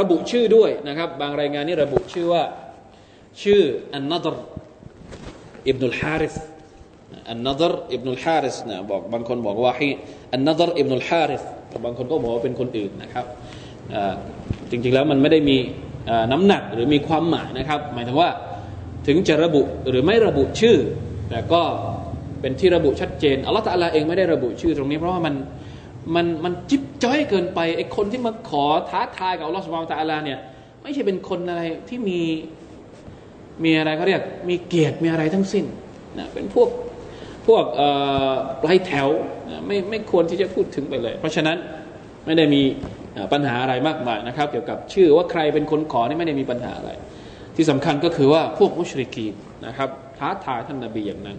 [0.00, 2.42] ระบุชื่อด้วยนะครับ บางรายงานนี่ระบุชื่อว่า
[3.42, 3.62] ชื่อ
[3.94, 4.34] อันนัดร
[5.68, 6.34] อิบนุลฮาริส
[7.30, 9.88] อันนัดรอิบนุลฮาริสนะบอกบางคนบอกว่าให้
[10.32, 11.42] อันนัดรอิบนุลฮาริส
[11.84, 13.24] บางคนก็บอกว่าเป็นคนอื่นนะครับ
[14.70, 15.56] จริงๆแล้วมันไม่ได้มี
[16.32, 18.30] น้ำหนักหรือมีความหมายนะครับ หมายถึงว่า
[19.10, 20.76] ถึงจะระบุหรือไม่ระบุชื่อ
[21.30, 21.62] แต่ก็
[22.40, 25.34] เป็นที่ระบุชัดเจนอัลลอฮฺตะลาเองไม่ได้ระบุชื่อตรงนี้ เพราะว่ามัน
[26.14, 30.38] มันมันจิ๊บจ้อยเกินไปไอ้คนที่มาขอท้าทายกับอัลลอฮฺสุบานตะลาเนี่ย
[30.82, 32.20] ไม่ใช่เป็นคนอะไรที่มี
[33.64, 35.64] มีอะไรเขาเรียกมีเกียรติมีอะไรทั้งสิ้น
[36.18, 36.68] นะเป็นพวก
[37.46, 37.64] พวก
[38.62, 39.08] ปลายแถว
[39.66, 41.56] ไม่ไม่ควรที่จะพูดถึงไปเลย เพราะฉะนั้น
[42.26, 42.62] ไม่ได้มี
[43.32, 46.90] ปัญหาอะไรมากมายนะครับ เกี่ยวกับชื่อว่าใครเป็นคนขอนี่ไม่ได้มีปัญหาอะไร
[47.60, 49.26] ที่สำคัญก็คือว่าพวกมุชริกี
[49.66, 51.38] นะครับท้าทายท่านนาบีอย่างนั้น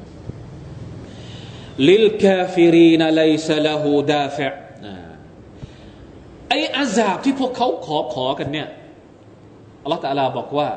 [1.89, 8.67] للكافرين ليس له دافع อาซาบที่พวกเขาขอขอกันเนี่ย
[9.83, 10.69] อัลลอฮฺตาลาบอกว่า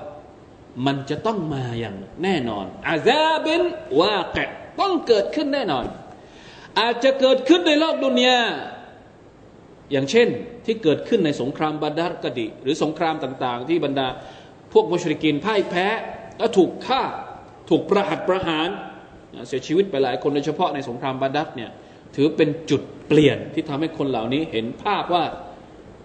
[0.86, 4.38] มันจะต้องมาอย่างแน่นอนعذاب واقع
[4.80, 5.84] ต้องเกิดขึ้นแน่นอน
[6.80, 8.40] อาจจะเกิดขึ้นในโลกดุนยา
[9.92, 10.28] อย่างเช่น
[10.64, 14.08] ที่เกิดขึ้นในสงครามบาดาร์ก็ดี หรือสงครามต่าง ๆ ที่บรรดา
[14.74, 15.86] พวกมุชริกินพ่ายแพ้
[16.38, 17.02] แล้วถูกฆ่า
[17.70, 18.68] ถูกประหัตประหาร
[19.48, 21.70] เสียชีวิตไปหลายคนโดยเฉพาะในสงครามบาดัดเนี่ย
[22.16, 25.24] ถือเป็นจุดเปลี่ยนที่ทำให้คนเหล่านี้เห็นภาพว่า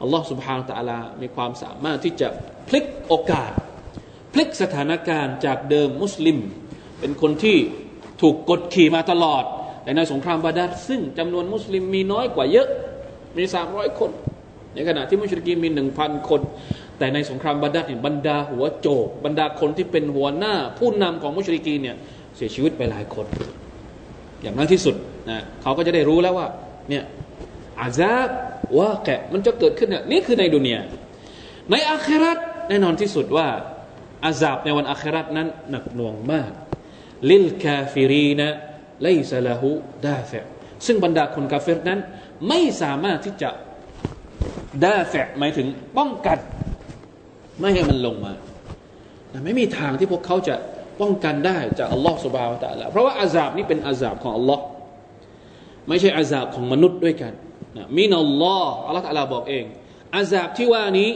[0.01, 2.27] อัลลอฮ์สุบฮานตะลา มีความสามารถที่จะ
[2.67, 3.51] พลิกโอกาส
[4.33, 6.37] พลิกสถานการณ์จากเดิมมุสลิม
[6.99, 7.57] เป็นคนที่
[8.21, 9.43] ถูกกดขี่มาตลอด
[9.83, 12.67] แต่ในสงครามบาดัดซึ่งจำนวนมุสลิมมีน้อยกว่าเยอะ
[13.37, 14.11] มีสามร้อยคน
[14.73, 16.41] ในขณะที่มุชริกีมีหนึ่งพันคน
[16.99, 21.95] แต่ในสงครามบาดัรเนี่ยบรรดาหัวโจก บรรดาคนที่เป็นหัวหน้า ผู้นำของมุชริกีนเนี่ย
[22.35, 23.25] เสียชีวิตไปหลายคน
[24.41, 24.95] อย่างนั้นที่สุด
[25.29, 26.47] นะเขาก็จะได้รู้แล้วว่า
[26.89, 27.03] เนี่ย
[27.79, 28.29] عذاب
[28.77, 30.81] واقع มันจะเกิดขึ้นเนี่ยนี่คือในดุนยา
[31.71, 32.37] ในอาคราต
[32.69, 33.47] แน่นอนที่สุดว่า
[34.25, 36.51] อาซาบในวันอาคราตนั้นหนักหน่วงมาก
[37.29, 40.31] للكافرين ليس له دافع
[40.85, 41.99] ซึ่งบรรดาคนกาเฟรนั้น
[42.47, 43.49] ไม่สามารถที่จะ
[44.83, 46.37] ดาเฟหมายถึงป้องกัน
[47.59, 48.33] ไม่ให้มันลงมา
[49.43, 50.55] ไม่มีทางที่พวกเขาจะ
[51.01, 54.63] ป้องกันได้จากอัลลอฮ์สุบาวตะละเพราะว่าอาซาบนี้เป็นอาซาบของอัลลอฮ์
[55.87, 57.33] ไม่ใช่อาซาบของมนุษย์ด้วยกัน
[57.77, 59.65] นะมินัลลอฮ์อัลลอฮ์ตะลาบอกเอง
[60.15, 61.09] อาซาบที่ว่านี้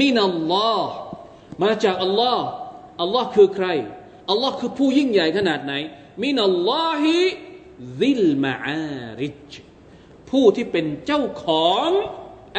[0.00, 0.90] มินัลลอฮ์
[1.62, 2.44] มาจากอัลลอฮ์
[3.00, 3.66] อัลลอฮ์คือใคร
[4.30, 5.72] อัลลอฮ์คือผู้ยิ่งใหญ่ขนาดไหน
[6.22, 7.16] มินัลลอฮิ
[8.00, 9.52] ซิลมาอาริจ
[10.30, 11.88] ผู้ที่เป็นเจ้าของ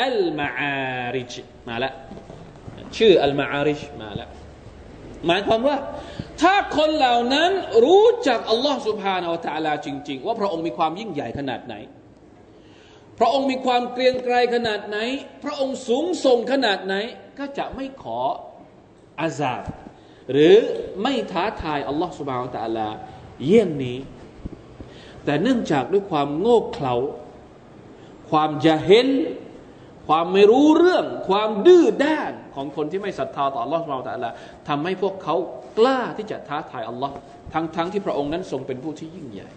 [0.04, 1.34] อัลมาอาริจ
[1.68, 1.94] มาแล้ว
[2.98, 4.30] ชื่ออัลมาอาริจมาแล้ว
[5.28, 5.78] หมายความว่า
[6.42, 7.52] ถ้าคนเหล่านั้น
[7.86, 9.30] รู้จักอัลลอฮ์สุบฮานาอั
[9.62, 11.76] ลลอฮจริง ๆ ว่าพระองค์มีความยิ่งใหญ่ขนาดไหน
[13.20, 14.98] พระองค์มีความเกรียงไกรขนาดไหน
[15.44, 16.96] พระองค์สูงส่งขนาดไหน
[17.40, 18.20] ก็จะไม่ขอ
[19.22, 19.64] อาซาบ
[20.32, 20.56] หรือ
[21.02, 22.92] ไม่ท้าทายอัลลอฮ์สุบฮานาอัลลอฮ
[23.46, 23.98] เยี่ยงนี้
[25.26, 26.96] แต่เนื่องจากด้วยความโง่เขลา
[28.30, 29.08] ความจะเห็น
[30.10, 34.34] ความไม่รู้เรื่อง ความดื้อด้านของคนที่ไม่ศรัทธาต่ออัลลอฮ์สุบฮานาอัลลอฮ
[34.68, 35.36] ทำให้พวกเขา
[35.78, 37.14] กล้าที่จะท้าทายอัลลอฮ์
[37.54, 39.50] ทั้งทั้งที่พระองค์นั้นทรงเป็นผู้ที่ยิ่งใหญ่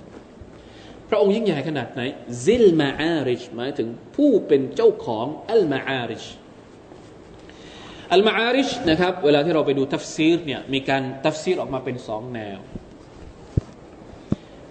[1.10, 2.02] พระองค์ยิ่งใหญ่ขนาดไหน
[2.46, 6.24] ซิลมาอาริชหมายถึงผู้เป็นเจ้าของอัลมาอาริช
[8.12, 12.58] المعارج นะครับเวลาที่เราไปดูทัฟซีรเนี่ยมีการทัฟซีรออกมาเป็นสองแนว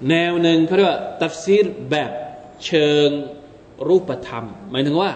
[0.10, 2.12] แนวหนึ่งเขาเรียกว่าทัฟซีรแบบ
[2.66, 3.10] เชิง
[3.88, 5.12] รูปธรรม หมายถึงว่า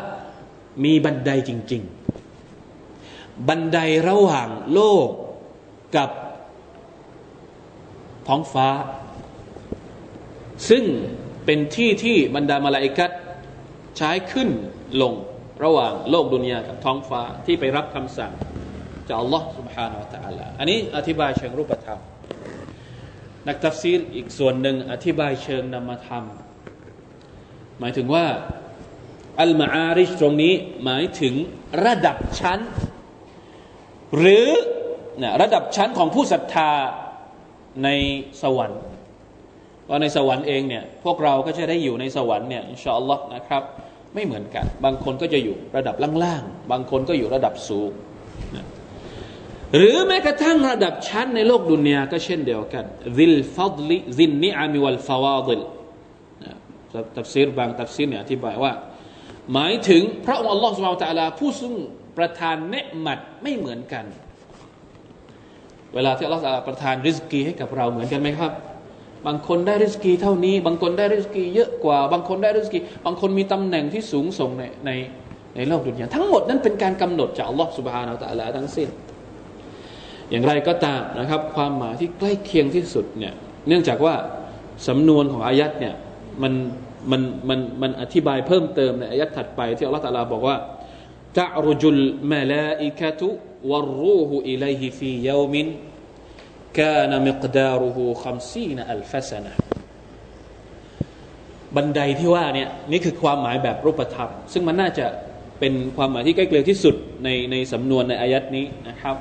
[0.84, 1.82] มีบันไดจริง
[2.64, 5.08] ๆ บันไดระหว่างโลก
[5.96, 6.10] กับ
[8.28, 8.68] ท้องฟ้า
[10.70, 10.84] ซึ่ง
[11.44, 13.10] เป็นที่ที่บรรดามาลาอิกัด
[13.96, 14.48] ใช้ขึ้น
[15.02, 15.14] ลง
[15.64, 18.32] ระหว่างโลกดุนยากับท้องฟ้าที่ไปรับคำสั่ง
[19.08, 22.00] จากอัลลอฮ์ سبحانه และ تعالى อันนี้อธิบายเชิงรูปธรรม
[23.48, 26.24] นักตัฟซีรอีกส่วนหนึ่งอธิบายเชิงนามธรรม
[27.80, 28.24] หมายถึงว่า
[29.41, 31.33] อัลมาอาริชตรงนี้หมายถึง
[31.85, 32.59] ระดับชั้น
[34.17, 34.47] หรือ
[35.21, 36.71] นะระดับชั้นของผู้ศรัทธา
[37.83, 37.89] ใน
[38.41, 38.81] สวรรค์
[39.89, 43.63] ว่าในสวรรค์เองเนี่ยพวกเราก็จะได้อยู่ในสวรรค์เนี่ยอินชาอัลลอฮ์นะครับ
[44.13, 47.91] ไม่เหมือนกัน บางคนก็จะอยู่ระดับล่างๆบางคนก็อยู่ระดับสูง
[48.55, 48.65] นะ
[49.75, 52.85] หรือแม้กระทั่งระดับชั้นในโลกดุนยาก็เช่นเดียวกัน
[53.17, 55.61] ذي الفضل ذي النعم والفواضل
[57.17, 58.71] ตัฟซีรบางตัฟซีรเนี่ยอธิบายว่า
[59.53, 61.73] หมายถึงพระองค์อัลลอฮฺสุบฮานตะลาผู้ซึ่ง
[62.17, 64.05] ประทานเนี๊ยะมัตไม่เหมือนกัน
[65.93, 68.51] เวลาที่อัลลอฮฺประทานริสกีให้กับเราเหมือนกันไหมครับ
[69.27, 74.91] บางคนได้ริสกีเท่านี้ บางคนได้ริสกีเยอะกว่า บางคนได้ริสกี บางคนมีตำแหน่งที่สูงส่งในใน
[75.55, 78.89] ในโลกดุนยาทั้งหมดนั้นเป็นการกำหนดจากอัลลอฮฺสุบฮานาอัลลอฮฺทั้งสิ้น
[80.29, 83.33] อย่างไรก็ตามนะครับ ความหมายที่ใกล้เคียงที่สุดเนี่ย
[83.67, 84.15] เนื่องจากว่า
[84.87, 85.95] สำนวนของอายัดเนี่ย
[86.43, 86.53] มัน
[87.10, 90.56] มันมันมันอธิบายเพิ่มเติมในอายัดถัดไป ที่อัลลอฮฺตะลาบอกว่า
[91.38, 92.00] ตะรุจุล
[92.32, 93.28] มาลาอิกะตุ
[93.70, 95.54] والروح إليه في يوم
[96.78, 99.52] كان مقداره خمسين ألف سنة
[101.76, 105.06] บันไดที่ว่าเนี่ยนี่คือความหมายแบบรูปธรรม ซึ่งมันน่าจะ
[105.58, 106.94] เป็นความหมายที่ใกล้เคียงที่สุด
[107.24, 109.16] ในในสำนวนในอายัดนี้นะครับ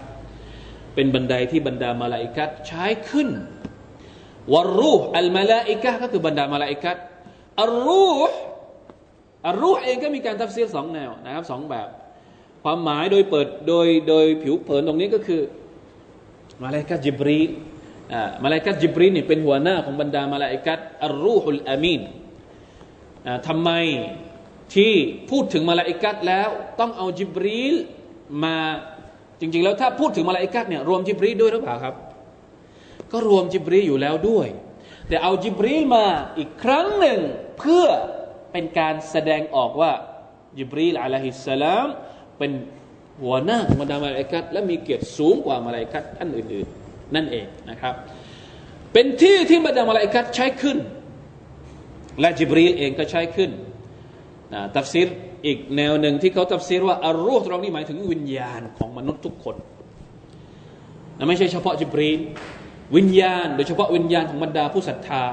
[0.95, 3.29] เป็นบันไดที่บรรดามาลาอิกัดใช้ขึ้น
[4.53, 6.97] วรรูอัลมาลาอิกะก็คือบรรดามาลาอิกัด
[7.60, 8.36] อัลรูห์
[9.46, 11.88] อัลรูห์เองก็มีการทับเสียสองแนวนะครับสองแบบ
[12.64, 15.40] ความหมายโดยเปิดโดยโดยผิวเผินตรงนี้ก็คือ
[16.62, 17.40] มาลายกัดจิบรี
[18.12, 22.00] อ่ามาลายกัดจิบรีนี่เป็นหัวหน้าของบรรดามาลายกัดอัลรูฮุลอามีน
[23.26, 23.70] อ่าทำไม
[24.74, 24.92] ที่
[25.30, 26.48] พูดถึงมาลาอิกัดแล้ว
[26.80, 27.74] ต้องเอาจิบรีล
[28.44, 28.56] มา
[29.40, 31.94] จริง ๆ แล้วถ้าพูดถึงมาลาอิกัดเนี่ยรวมจิบรีด้วยหรือเปล่าครับ
[33.12, 34.48] ก็รวมจิบรีลอยู่แล้วด้วย
[35.08, 36.06] แต่เอาจิบรีลมา
[36.38, 37.18] อีกครั้งหนึ่ง
[37.58, 37.86] เพื่อ
[38.52, 39.92] เป็นการแสดงออกว่า
[40.58, 41.86] จิบรีลอะลัยฮิสสลาม
[42.38, 42.50] เป็น
[43.22, 47.94] หัวหน้าของบรรดามาลาอิกัดและมีเกียรติสูงกว่ามาลาอิกัดท่านอื่นๆ นั่นเองนะครับ
[48.92, 50.78] เป็นที่ที่บรรดามาลาอิกัดใช้ขึ้น
[52.20, 53.50] และจิบรีลเองก็ใช้ขึ้น
[54.54, 55.08] นะตัฟซีร
[55.46, 59.56] อีกแนวหนึ่งที่เขาตัฟซีรว่าالروح ตรงนี้หมายถึงวิญญาณของมนุษย์ทุกคน
[61.18, 62.20] นะไม่ใช่เฉพาะจิบรีล
[62.96, 65.24] วิญญาณ โดยเฉพาะวิญญาณของบรรดาผู้ศรัทธา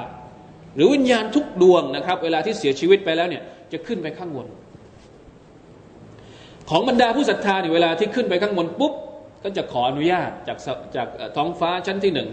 [0.76, 4.48] หรือวิญญาณทุกดวงนะครับ เวลาที่เสียชีวิตไปแล้วเนี่ยจะขึ้นไปข้างบน
[6.70, 8.94] ของบรรดาผู้ศรัทธาเนี่ยเวลาที่ขึ้นไปข้างบนปุ๊บ
[9.44, 10.58] ก็จะขออนุญาตจาก
[10.96, 12.30] จากท้องฟ้าชั้นที่หนึ่ง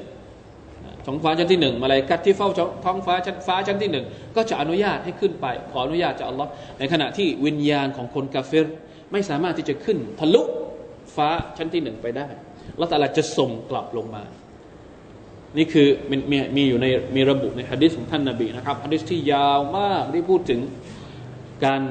[1.07, 2.49] ท้องฟ้าชั้นที่หนึ่งมาเลยกัดที่เฝ้า
[2.85, 4.05] ท้องฟ้าชั้นฟ้าชั้นที่หนึ่ง
[4.37, 8.67] ก็จะอนุญาตให้ขึ้นไป ขออนุญาตจากอัลลอฮ์ในขณะที่วิญญาณของคนกาเฟร
[9.13, 10.43] ไม่สามารถที่จะขึ้นทะลุ
[11.17, 12.29] ฟ้าชั้นที่หนึ่งไปได้
[12.77, 14.25] แล้วแต่ละจะส่งกลับลงมา
[15.57, 16.17] นี่คือมี
[16.57, 16.87] มีอยู่ใน
[17.17, 20.61] มีระบุในฮะดิษของท่านนาบีนะครับฮะดิษที่ยาวมากที่พูดถึง
[21.65, 21.83] การ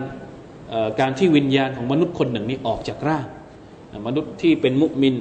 [0.99, 3.25] การที่วิญญาณของมนุษย์คนหนึ่งนี้ออกจากร่าง
[4.07, 5.15] มนุษย์ที่เป็นมุมิน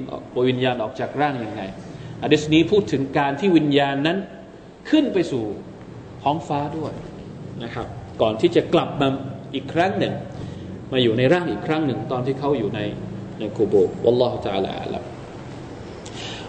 [0.49, 1.61] วิญญาณออกจากร่างยังไง
[2.23, 4.17] ฮะดิษนี้พูดถึงการที่วิญญาณนั้น
[4.89, 5.43] ขึ้นไปสู่
[6.23, 6.93] ท้องฟ้าด้วย
[7.63, 7.87] นะครับ
[8.21, 9.07] ก่อนที่จะกลับมา
[9.53, 10.13] อีกครั้งหนึ่ง
[10.91, 12.79] มาอยู่ในร่างอีกครั้งหนึ่ง ตอนที่เขาอยู่ใน
[13.39, 13.73] ในกูโบ
[14.03, 14.95] วัลลอฮฺตาลาอัลล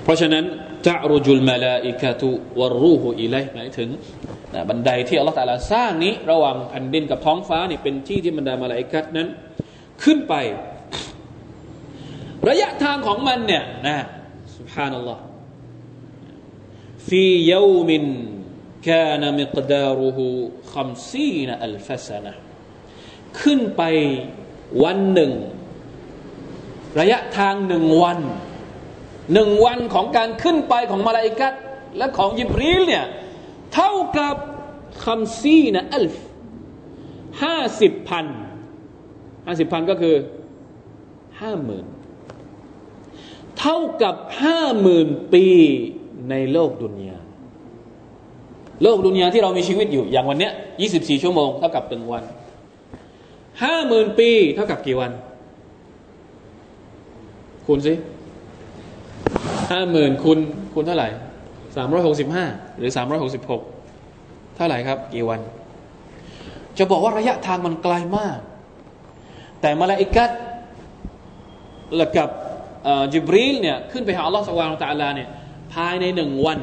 [0.02, 0.44] เพราะฉะนั้น
[0.86, 2.28] จะรูจุลมาลาอิกะตุ
[2.60, 3.88] วรูหูอีไลหมายถึง
[4.68, 9.28] บันไดที่อัลลอฮฺตาลาสร้างนี้ ระหว่างแผ่นดินกับท้องฟ้านี่เป็นที่ที่บรรดามาลาอิกัตนั้น
[10.02, 10.34] ขึ้นไป
[12.48, 13.96] ระยะทางของมันเนี่ยนะ
[14.56, 15.20] สุบฮานัลลอฮฺ
[17.08, 22.32] في يوم كان مقداره خمسين ألف سنة
[23.40, 23.82] ขึ้นไป
[24.84, 25.32] วันหนึ่ง
[27.00, 28.18] ระยะทางหนึ่งวัน
[29.32, 31.52] หนึ่งวันของการขึ้นไปของมาลาอิกัด
[31.96, 33.04] และของยิบรีลเนี่ย
[33.74, 34.36] เท่ากับ
[35.04, 36.16] خمسين ألف
[37.42, 38.26] ห้าสิบพัน
[39.46, 40.14] ห้าสิบพันก็คือ
[41.40, 41.86] ห้าหมื่น
[43.58, 45.46] เท่ากับห้าหมื่นปี
[46.30, 47.18] ในโลกดุนยา
[48.82, 52.24] โลกดุนยาที่เรามีชีวิตอยู่อย่างวันเนี้ยยี่สิบสี่ชั่วโมงเท่ากับหนึ่งวัน
[53.62, 55.10] ห้าหมื่นปีเท่ากับกี่วัน
[57.66, 57.92] คูณสิ
[59.70, 60.38] ห้าหมื่นคูณ
[60.72, 61.08] คูณเท่าไหร่
[61.76, 62.44] สามร้อยหกสิบห้า
[62.78, 63.62] หรือสามร้อยหกสิบหก
[64.56, 65.40] เท่าไหร่ครับ กี่วัน
[66.78, 68.38] จะบอกว่าระยะทางมันไกลมาก
[69.60, 70.30] แต่มาลาอิกัด
[71.96, 72.28] และกับ
[73.12, 75.28] จิบรีลเนี่ยขึ้นไปหาอัลลอฮฺสุบฮานาตะลาเนี่ย
[75.74, 76.58] ภายในหนึ่งวัน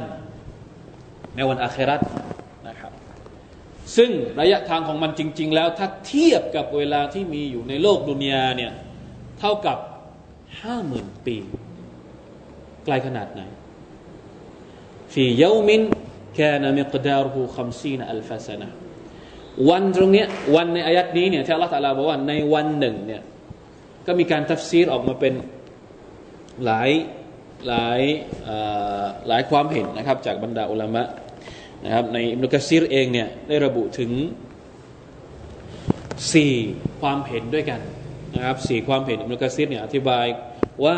[1.36, 2.01] ในวันอาคราต
[2.68, 2.91] นะครับ
[3.97, 8.72] ซึ่งระยะทางของมันจริง ๆ แล้วถ้าเทียบกับเวลาที่มีอยู่ในโลกดุนยาเนี่ย
[9.39, 9.78] เท่ากับ
[10.62, 11.38] ห้าหมื่นปี
[12.86, 13.41] ไกลขนาดไหน
[15.13, 18.67] في يوم كان مقداره خمسين ألف سنة
[19.69, 23.21] วันตรงเนี้ยวันในอายัดนี้เนี่ยที่อัลลอฮฺตะลาบอกว่าในวันหนึ่งเนี่ย
[24.07, 25.33] ก็มีการทัฟซีรออกมาเป็น
[26.65, 26.89] หลาย
[27.67, 28.01] หลาย
[29.27, 31.03] หลายความเห็นนะครับจากบรรดาอุลามะ
[31.86, 34.11] นะครับในอิมนุกะซีรเองเนี่ยได้ระบุถึง
[36.33, 36.53] สี่
[37.01, 37.79] ความเห็นด้วยกัน
[38.36, 40.25] นะครับสี่ความเห็นอิมนุกะซีรเนี่ยอธิบาย
[40.86, 40.97] ว่า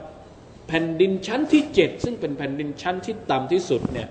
[0.70, 4.08] แผ่นดินชั้นที่เจ็ดซึ่งเป็นแผ่นดินชั้นที่ต่ำที่สุดเนี่ย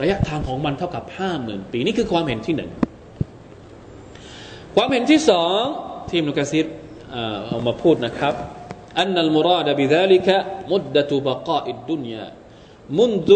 [0.00, 2.70] ระยะทางของมันเท่ากับห้าหมื่นปีนี่คือความเห็นที่หนึ่ง
[4.76, 5.60] ความเห็นที่สอง
[6.10, 6.66] ที่มุกซิด
[7.46, 8.34] เอามาพูดนะครับ
[9.02, 10.28] أن المراد بذلك
[10.72, 12.26] مدة بقاء الدنيا
[13.00, 13.30] منذ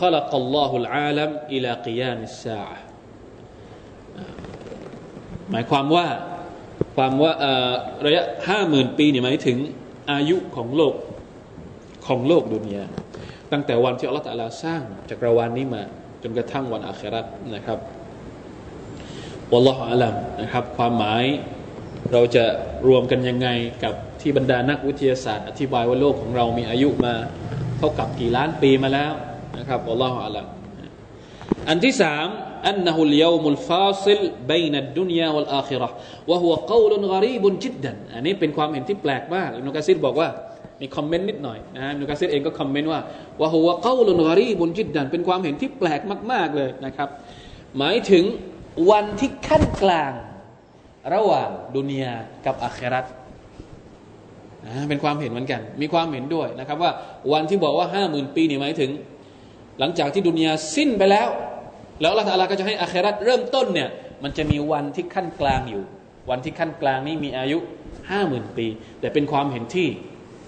[0.00, 2.78] خلق الله العالم إلى قيام الساعة
[5.50, 6.06] หมายความว่า
[6.96, 7.32] ความว่า
[8.06, 9.58] ระยะห้าหมื่นปีเนี่ยหมายถึง
[10.12, 10.94] อายุของโลก
[12.06, 12.84] ของโลกดุนยา
[13.52, 15.82] ตั้งแต่วันที่อัลลอฮฺตะลาสร้างจักรวาลนี้มา
[16.22, 17.78] จนกระทั่งวันอาคราตนะครับ
[19.52, 21.24] วัลลอฮฺอัลัมนะครับความหมาย
[22.12, 22.44] เราจะ
[22.88, 23.48] รวมกันยังไง
[23.84, 27.14] กับที่บรรดานักวิทยาศาสตร์ อธิบายว่าโลกของเรามีอายุมา
[27.78, 29.12] เท่ากับกี่ล้านปีมาแล้ว
[29.58, 30.46] นะครับอัลลอฮฺอัลลอฮฺ
[31.68, 32.28] อันที่สาม
[32.70, 34.20] أنه اليوم الفاصل
[34.52, 35.88] بين الدنيا والآخرة
[36.30, 40.28] وهو قول غريب جدا อันนี้เป็นความเห็นที่แปลกมากอินุกาซิดบอกว่า
[40.81, 42.99] มีคอมเมนต์นิดหน่อยนะอินุกาซิดเองก็คอมเมนต์ว่า
[43.39, 46.01] ว่าหัวเก้าลุนกรีบุนจิดดันเป็นความเห็นที่แปลก
[46.31, 47.09] มาก ๆเลยนะครับ
[47.77, 48.23] หมายถึง
[48.91, 50.13] วันที่ขั้นกลาง
[51.13, 52.13] ระหว่างดุนยา
[52.45, 53.05] กับอาคราต
[54.89, 56.91] เป็นความเห็นเหมือนกัน มีความเห็นด้วยนะครับว่า
[57.33, 58.91] วันที่บอกว่าห้าหมื่นปีนี่หมายถึง
[59.79, 61.27] หลังจากที่ดุนยาสิ้นไปแล้ว
[62.01, 63.89] แล้วอัลลอฮฺก็จะให้อาคราตเริ่มต้นเนี่ย
[64.23, 65.83] มันจะมีวันที่ขั้นกลางอยู่
[66.29, 67.57] วันที่ขั้นกลางนี้มีอายุ
[68.09, 68.67] ห้าหมื่นปี
[68.99, 69.87] แต่เป็นความเห็นที่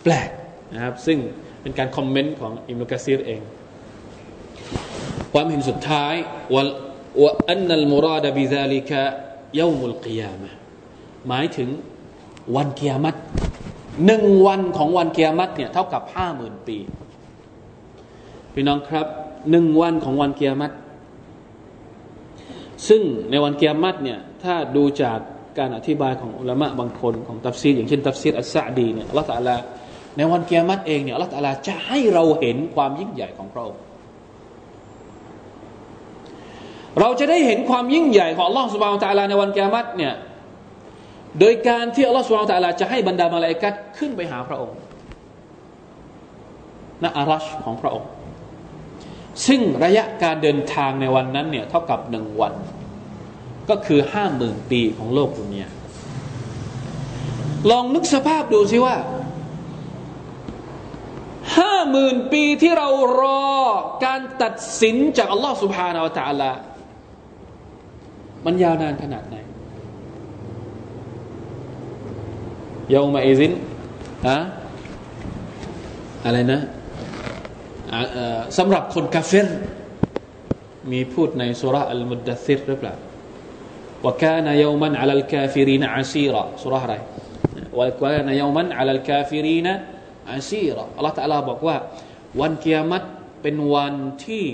[0.03, 0.29] แปลก
[0.73, 1.17] นะครับซึ่ง
[1.61, 3.41] เป็นการคอมเมนต์ของอิมนุกะซีรเอง
[5.33, 6.13] ความเห็นสุดท้าย
[6.53, 6.63] ว่า
[7.21, 9.01] ว่าอันนัลมุราดบิซาลิกะ
[9.59, 10.49] ยามุลกิยามะ
[11.27, 11.69] หมายถึง
[12.55, 13.15] วันกิยามัต
[14.05, 16.77] หนึ่งวันของวันกิยามัตเนี่ยเท่ากับห้าหมื่นปี
[18.53, 19.07] พี่น้องครับ
[19.51, 20.71] หนึ่งวันของวันกิยามัต
[22.87, 25.19] ซึ่งในวันกิยามัตเนี่ยถ้าดูจาก
[25.57, 29.55] การอธิบายของอุลามะบางคนของตัฟซีรอย่างเช่นตัฟซีรอัสซาดีเนี่ยอัลลอฮฺตะลา
[30.17, 33.81] ในวันกิยามัตเองเนี่ยอัลลอฮฺตะลาจะให้เราเห็นความยิ่งใหญ่ของพระองค์
[36.99, 40.13] เราจะได้เห็นความยิ่งใหญ่ของอัลลอฮฺสุบานตะลาในวันกิยามัตเนี่ย
[41.39, 44.77] โดยการที่อัลลอฮฺสุบานตะลาจะให้บรรดามาลาอิกัดขึ้นไปหาพระองค์
[47.03, 48.09] ณอารัชของพระองค์
[49.47, 52.53] ซึ่งระยะการเดินทางในวันนั้นเนี่ยเท่ากับหนึ่งวัน
[53.69, 55.69] ก็คือห้าหมื่นปีของโลกดุนยา
[57.71, 58.95] ลองนึกสภาพดูสิว่า
[61.56, 62.88] ห้าหมื่นปีที่เรา
[63.20, 63.48] รอ
[64.04, 66.50] การตัดสินจากอัลลอฮฺสุบฮานาอัลตะลา
[68.46, 69.36] มันยาวนานขนาดไหน
[72.94, 73.52] ยาวมาเอซิน
[74.26, 74.38] อะ
[76.24, 76.60] อะไรนะ
[78.58, 79.48] สำหรับคนกาเฟร
[80.92, 82.94] มีพูดในสุราอัลมุดดัซิรหรือเปล่า
[84.04, 86.94] ว่าการ يوما على الكافرين عسيرا สุราอะไร
[87.78, 89.66] وكان يوما على الكافرين
[90.31, 91.75] อาซีรออัลลอฮฺตะลาบอกว่า
[92.41, 93.07] วันเกียรติ
[93.41, 93.93] เป็นวัน
[94.25, 94.45] ที่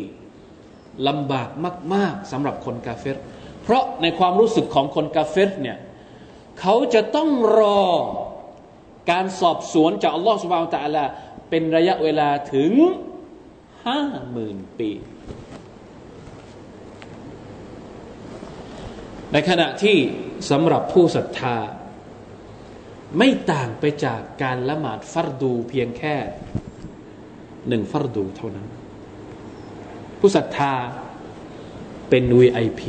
[1.07, 1.49] ลำบาก
[1.93, 3.17] มาก ๆสำหรับคนกาเฟร
[3.63, 5.77] เพราะในความรู้สึกของคนกาเฟรเนี่ย
[6.59, 7.83] เขาจะต้องรอ
[9.11, 11.03] การสอบสวนจากอัลลอฮฺสุบานตะลา
[11.49, 12.71] เป็นระยะเวลาถึง
[13.85, 14.01] ห้า
[14.31, 14.91] หมื่นปี
[19.33, 19.97] ในขณะที่
[20.49, 21.57] สำหรับผู้ศรัทธา
[23.17, 26.15] ไม่ต่างไปจากการละหมาดฟัรดูเพียงแค่
[27.67, 28.67] หนึ่งฟัรดูเท่านั้น
[30.19, 30.73] ผู้ศรัทธา
[32.09, 32.81] เป็น VIP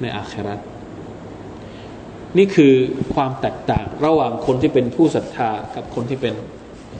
[0.00, 0.60] ในอาคราต
[2.38, 2.74] นี่คือ
[3.14, 6.34] ความแตกต่างระหว่างคนที่เป็นผู้ศรัทธากับคนที่เป็น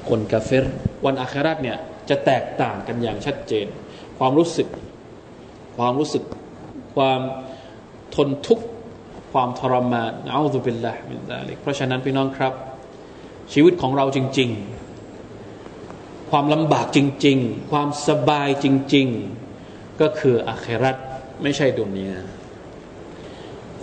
[0.08, 0.64] คนกาเฟร
[1.04, 1.78] วันอาคราตเนี่ย
[2.08, 3.66] จะแตกต่างกันอย่างชัดเจน
[4.18, 4.68] ความรู้สึก
[5.76, 6.24] ความรู้สึก
[6.96, 7.20] ความ
[8.14, 8.64] ทนทุกข์
[9.38, 12.52] ความทรมานเอาตุบิลละมินซาลิกเพราะฉะนั้นพี่น้องครับ
[13.52, 14.50] ชีวิตของเราจริง
[15.44, 19.06] ๆ ความลำบากจริง ๆ ความสบายจริง
[19.54, 20.96] ๆ ก็คืออาครัต
[21.42, 22.16] ไม่ใช่ดุนยา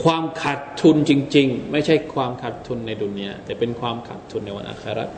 [0.03, 5.09] ความขาดทุนจริง ๆ ไม่ใช่ความขาดทุนในดุนยาแต่เป็นความขาดทุนในวันอาครัต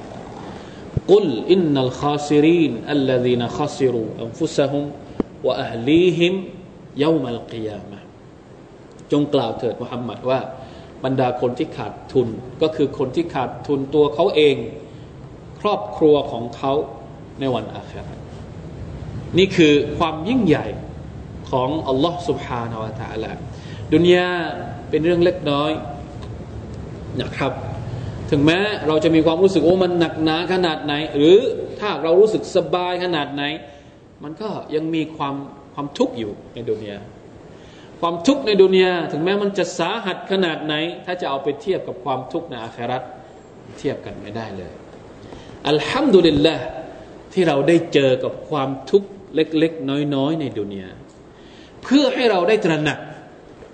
[1.12, 4.84] قل إن الخاسرين الذين خسروا أنفسهم
[5.48, 6.34] وأهليهم
[7.04, 7.97] يوم القيامة
[9.13, 10.41] จงกล่าวเถิดมุฮัมมัดว่า
[11.05, 12.29] บรรดาคนที่ขาดทุน
[12.63, 14.57] ก็คือคนที่ขาดทุนตัวเขาเอง
[15.61, 16.73] ครอบครัวของเขา
[17.41, 18.07] ในวันอาครา
[19.39, 20.67] นี่คือความยิ่งใหญ่
[21.51, 23.33] ของอัลลอฮ์ سبحانه และ تعالى
[23.95, 24.29] ดุนยา
[24.91, 25.71] เป็นเรื่องเล็กน้อย
[27.21, 27.53] นะครับ
[28.31, 31.39] ถึงแม้เราจะมีความรู้สึกโอ้มันหนักหนาขนาดไหน หรือ
[31.81, 33.43] ถ้าเรารู้สึกสบายขนาดไหน
[34.23, 35.35] มันก็ยังมีความ
[35.75, 36.99] ความทุกข์อยู่ในดุนยา
[38.01, 40.75] ความทุกข์ในดุนยาถึงแม้มันจะสาหัสขนาดไหน
[41.05, 43.03] ถ้าจะเอาไปเทียบกับความทุกข์ในอาคราต
[43.79, 44.73] เทียบกันไม่ได้เลย
[45.69, 46.55] อัลฮัมดุลิลละ
[47.33, 50.91] ที่เราได้เจอกับความทุกข์เล็กๆ น้อยๆ ในดุนยา
[51.83, 52.99] เพื่อให้เราได้ตระหนัก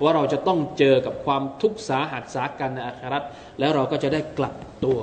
[0.03, 3.23] ว่าเราจะต้องเจอกับความทุกข์สาหัสสากันในอาคราต
[3.59, 4.55] แล้วเราก็จะได้กลับ
[4.85, 5.01] ตัว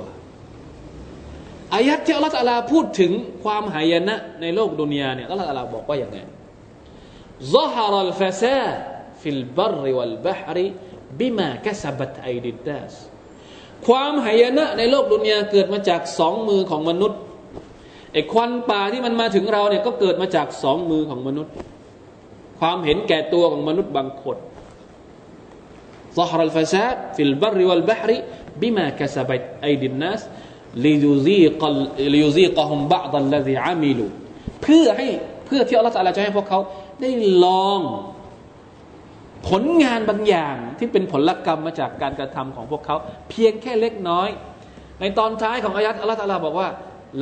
[1.74, 3.12] อายัดที่อัลลอฮฺพูดถึง
[3.44, 6.18] ความหายนะในโลกดุนยาเนี่ยอัลลอฮฺบอกว่าอย่างไง
[7.54, 8.89] ظهر الفساد
[9.21, 12.93] في البر والبحر بما كسبت أيدي الناس
[13.87, 17.19] ความหายนะในโลกดุนยาเกิดมาจากสองมือของมนุษย์
[18.13, 21.53] ไอ้ควันป่าที่มันมาถึงเราเนี่ยก็เกิดมาจากสองมือของมนุษย์
[22.59, 24.37] ความเห็นแก่ตัวของมนุษย์บางคน
[26.17, 30.21] ظهر الفساد في البر والبحر بما كسبت أيدي الناس
[30.85, 34.05] ليذيق ليذيقهم بعض الذي عملوا
[34.63, 35.07] เพื่อให้
[35.45, 36.59] เพื่อที่อัลลอฮฺจะให้พวกเขา
[37.01, 37.09] ได้
[37.43, 37.81] ลอง
[39.49, 42.95] ผลงานบางอย่างที่เป็นผลกรรมมาจากการกระทำของพวกเขา
[43.29, 44.29] เพียงแค่เล็กน้อย
[44.99, 46.69] ในตอนท้ายของอายัดอัลลอฮฺตาลาบอกว่า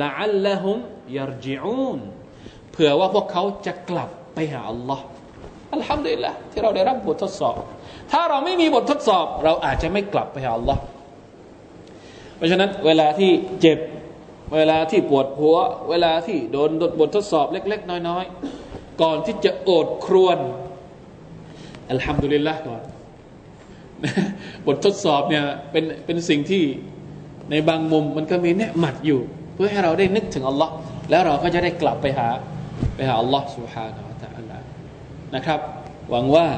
[0.02, 0.76] لعلهم
[1.16, 1.98] يرجعون
[2.72, 5.04] เผื่อว่าพวกเขาจะกลับไปหาอัลลอฮ์
[5.74, 7.56] อัลฮัมดุลิลลาฮฺที่เราได้รับบททดสอบ
[8.12, 10.80] ถ้าเราไม่มีบททดสอบ เราอาจจะไม่กลับไปหาอัลลอฮ์
[12.36, 13.78] เพราะฉะนั้นเวลาที่เจ็บ
[14.56, 15.56] เวลาที่ปวดหัว
[15.90, 18.24] เวลาที่โดนบททดสอบเล็ก ๆ น้อย
[18.62, 20.38] ๆ ก่อนที่จะโอดครวน
[21.90, 22.82] อัลฮัมดุลิลละก่อน
[24.66, 26.62] บททดสอบเนี่ยเป็นเป็นสิ่งที่
[27.50, 29.20] ในบางมุมมันก็มีเนี่ยหมัดอยู่
[29.54, 30.72] เพื่อให้เราได้นึกถึงอัลลอฮ์
[31.10, 32.28] แล้วเราก็จะได้กลับไปหา
[32.94, 34.52] ไปหาอัลลอฮ์สุฮานะตะอัลล
[35.34, 35.60] นะครับ
[36.10, 36.48] หวังว่า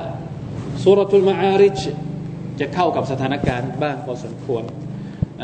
[0.82, 1.80] สุรทูลมาอาริช
[2.60, 4.64] จะเข้ากับสถานการณ์บ้างพอสมควร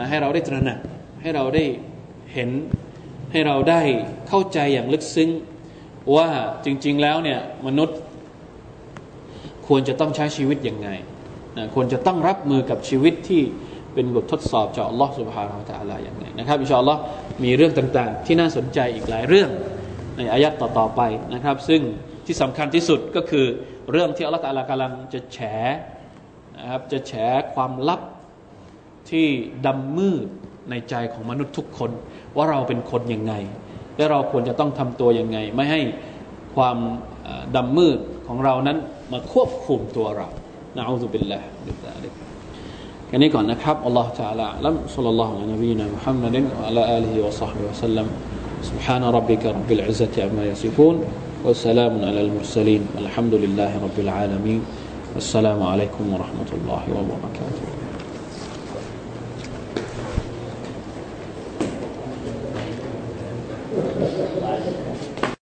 [0.09, 0.79] ให้เราได้ตระหนัก
[1.23, 1.65] ให้เราได้
[2.35, 2.51] เห็น
[3.33, 3.83] ให้เราได้
[4.29, 5.31] เข้าใจอย่างลึกซึ้ง
[6.17, 6.29] ว่า
[6.65, 7.99] จริง ๆแล้วเนี่ยมนุษย์
[9.69, 10.89] ควรจะต้องใช้ชีวิตยังไง
[11.57, 13.43] นะควรจะต้องรับมือกับชีวิตที่
[13.95, 17.01] เป็นบททดสอบจากอัลลอฮฺสุบฮานาอัลตะลาอย่างไรนะครับอินชาอัลลอฮ์
[17.45, 19.51] มีเรื่องต่างๆ ที่น่าสนใจอีกหลายเรื่อง
[20.17, 21.01] ในอายัดต่อๆไป
[21.35, 21.81] นะครับ ซึ่ง
[22.27, 23.47] ที่สำคัญที่สุดก็คือ
[23.93, 25.39] เรื่องที่อัลลอฮฺ تعالىกำลังจะแฉ
[26.59, 27.13] นะครับจะแฉ
[27.55, 28.01] ความลับ
[29.11, 29.27] ที่
[29.67, 30.27] ดำมืด
[30.71, 31.91] ในใจของมนุษย์ทุกคน
[32.37, 33.35] ว่าเราเป็นคนยังไง
[33.97, 35.81] และเราควรจะต้องทำตัวยังไง ไม่ให้
[36.57, 36.79] ความ
[37.57, 37.99] ดำมืด
[38.29, 38.79] ของเรานั้น
[39.12, 40.28] มาควบคุมตัวเรา
[40.78, 42.08] นะอูซุบิลลาห์บิลลาฮิ
[43.08, 48.08] แค่นี้ก่อนนะครับอัลลอฮฺ تعالى ลัมซัลลัลลอฮุอะลัยฮิวะซัลลัมมุฮัมมัดวะอะลาอาลีฮิวะศอฮบิวะซัลลัม
[48.70, 50.96] سبحان ربك رب العزة عما يصفون
[51.46, 54.62] والسلام على المرسلين والحمد لله رب العالمين
[55.16, 57.77] والسلام عليكم ورحمة الله وبركاته